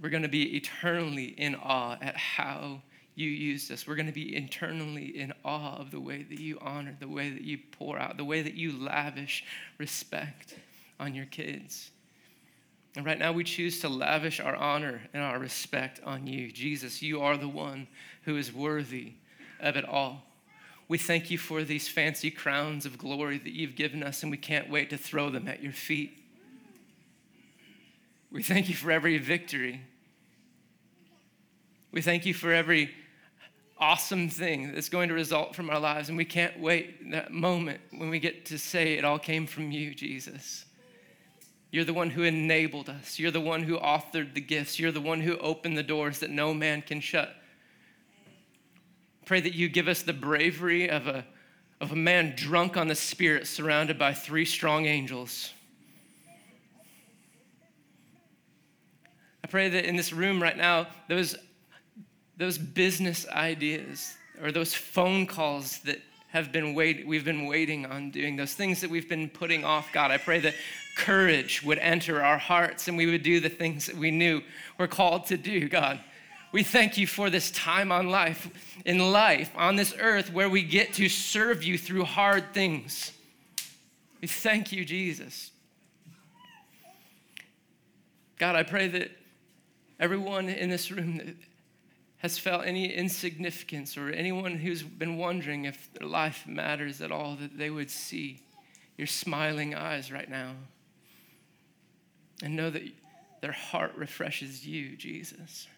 We're 0.00 0.10
going 0.10 0.22
to 0.22 0.28
be 0.28 0.56
eternally 0.56 1.34
in 1.36 1.56
awe 1.56 1.96
at 2.00 2.16
how 2.16 2.82
you 3.16 3.30
used 3.30 3.72
us. 3.72 3.86
We're 3.86 3.96
going 3.96 4.06
to 4.06 4.12
be 4.12 4.36
internally 4.36 5.18
in 5.18 5.32
awe 5.42 5.78
of 5.78 5.90
the 5.90 5.98
way 5.98 6.22
that 6.22 6.38
you 6.38 6.58
honor, 6.60 6.94
the 7.00 7.08
way 7.08 7.30
that 7.30 7.42
you 7.42 7.58
pour 7.72 7.98
out, 7.98 8.18
the 8.18 8.24
way 8.24 8.42
that 8.42 8.54
you 8.54 8.78
lavish 8.78 9.42
respect 9.78 10.54
on 11.00 11.14
your 11.14 11.24
kids. 11.24 11.90
And 12.94 13.06
right 13.06 13.18
now, 13.18 13.32
we 13.32 13.42
choose 13.42 13.80
to 13.80 13.88
lavish 13.88 14.38
our 14.38 14.54
honor 14.54 15.00
and 15.14 15.22
our 15.22 15.38
respect 15.38 16.00
on 16.04 16.26
you. 16.26 16.52
Jesus, 16.52 17.02
you 17.02 17.22
are 17.22 17.38
the 17.38 17.48
one 17.48 17.88
who 18.22 18.36
is 18.36 18.52
worthy 18.52 19.14
of 19.60 19.76
it 19.76 19.88
all. 19.88 20.22
We 20.88 20.98
thank 20.98 21.30
you 21.30 21.38
for 21.38 21.64
these 21.64 21.88
fancy 21.88 22.30
crowns 22.30 22.84
of 22.84 22.98
glory 22.98 23.38
that 23.38 23.52
you've 23.52 23.76
given 23.76 24.02
us, 24.02 24.22
and 24.22 24.30
we 24.30 24.36
can't 24.36 24.70
wait 24.70 24.90
to 24.90 24.98
throw 24.98 25.30
them 25.30 25.48
at 25.48 25.62
your 25.62 25.72
feet. 25.72 26.16
We 28.30 28.42
thank 28.42 28.68
you 28.68 28.74
for 28.74 28.90
every 28.90 29.16
victory. 29.16 29.80
We 31.92 32.02
thank 32.02 32.26
you 32.26 32.34
for 32.34 32.52
every 32.52 32.90
awesome 33.78 34.28
thing 34.28 34.72
that's 34.72 34.88
going 34.88 35.08
to 35.08 35.14
result 35.14 35.54
from 35.54 35.70
our 35.70 35.78
lives. 35.78 36.08
And 36.08 36.16
we 36.16 36.24
can't 36.24 36.58
wait 36.58 37.10
that 37.10 37.32
moment 37.32 37.80
when 37.90 38.08
we 38.08 38.18
get 38.18 38.46
to 38.46 38.58
say 38.58 38.94
it 38.94 39.04
all 39.04 39.18
came 39.18 39.46
from 39.46 39.70
you, 39.70 39.94
Jesus. 39.94 40.64
You're 41.70 41.84
the 41.84 41.94
one 41.94 42.10
who 42.10 42.22
enabled 42.22 42.88
us. 42.88 43.18
You're 43.18 43.30
the 43.30 43.40
one 43.40 43.62
who 43.62 43.78
authored 43.78 44.34
the 44.34 44.40
gifts. 44.40 44.78
You're 44.78 44.92
the 44.92 45.00
one 45.00 45.20
who 45.20 45.36
opened 45.38 45.76
the 45.76 45.82
doors 45.82 46.20
that 46.20 46.30
no 46.30 46.54
man 46.54 46.80
can 46.80 47.00
shut. 47.00 47.34
Pray 49.26 49.40
that 49.40 49.54
you 49.54 49.68
give 49.68 49.88
us 49.88 50.02
the 50.02 50.12
bravery 50.12 50.88
of 50.88 51.06
a, 51.06 51.26
of 51.80 51.92
a 51.92 51.96
man 51.96 52.34
drunk 52.36 52.76
on 52.76 52.88
the 52.88 52.94
Spirit, 52.94 53.46
surrounded 53.46 53.98
by 53.98 54.14
three 54.14 54.44
strong 54.44 54.86
angels. 54.86 55.52
I 59.44 59.48
pray 59.48 59.68
that 59.68 59.84
in 59.84 59.96
this 59.96 60.12
room 60.12 60.42
right 60.42 60.56
now, 60.56 60.86
those 61.08 61.36
those 62.36 62.58
business 62.58 63.26
ideas 63.28 64.14
or 64.42 64.52
those 64.52 64.74
phone 64.74 65.26
calls 65.26 65.78
that 65.80 66.00
have 66.28 66.52
been 66.52 66.74
wait, 66.74 67.06
we've 67.06 67.24
been 67.24 67.46
waiting 67.46 67.86
on 67.86 68.10
doing, 68.10 68.36
those 68.36 68.52
things 68.52 68.80
that 68.80 68.90
we've 68.90 69.08
been 69.08 69.28
putting 69.28 69.64
off, 69.64 69.90
God, 69.92 70.10
I 70.10 70.18
pray 70.18 70.40
that 70.40 70.54
courage 70.96 71.62
would 71.62 71.78
enter 71.78 72.22
our 72.22 72.38
hearts 72.38 72.88
and 72.88 72.96
we 72.96 73.06
would 73.06 73.22
do 73.22 73.40
the 73.40 73.48
things 73.48 73.86
that 73.86 73.96
we 73.96 74.10
knew 74.10 74.42
we're 74.78 74.86
called 74.86 75.26
to 75.26 75.36
do, 75.36 75.68
God. 75.68 76.00
We 76.52 76.62
thank 76.62 76.96
you 76.96 77.06
for 77.06 77.28
this 77.30 77.50
time 77.50 77.92
on 77.92 78.08
life, 78.08 78.48
in 78.84 78.98
life, 78.98 79.50
on 79.56 79.76
this 79.76 79.94
earth, 79.98 80.32
where 80.32 80.48
we 80.48 80.62
get 80.62 80.94
to 80.94 81.08
serve 81.08 81.62
you 81.62 81.76
through 81.76 82.04
hard 82.04 82.54
things. 82.54 83.12
We 84.20 84.28
thank 84.28 84.72
you, 84.72 84.84
Jesus. 84.84 85.50
God, 88.38 88.56
I 88.56 88.62
pray 88.62 88.88
that 88.88 89.10
everyone 89.98 90.48
in 90.48 90.70
this 90.70 90.90
room 90.90 91.36
has 92.18 92.38
felt 92.38 92.64
any 92.64 92.92
insignificance 92.92 93.96
or 93.96 94.10
anyone 94.10 94.56
who's 94.56 94.82
been 94.82 95.16
wondering 95.16 95.64
if 95.64 95.92
their 95.92 96.08
life 96.08 96.46
matters 96.46 97.00
at 97.00 97.12
all, 97.12 97.36
that 97.36 97.58
they 97.58 97.70
would 97.70 97.90
see 97.90 98.40
your 98.96 99.06
smiling 99.06 99.74
eyes 99.74 100.10
right 100.10 100.30
now 100.30 100.52
and 102.42 102.56
know 102.56 102.70
that 102.70 102.82
their 103.40 103.52
heart 103.52 103.92
refreshes 103.96 104.66
you, 104.66 104.96
Jesus. 104.96 105.68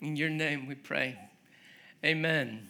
In 0.00 0.16
your 0.16 0.30
name 0.30 0.66
we 0.66 0.74
pray. 0.74 1.18
Amen. 2.04 2.68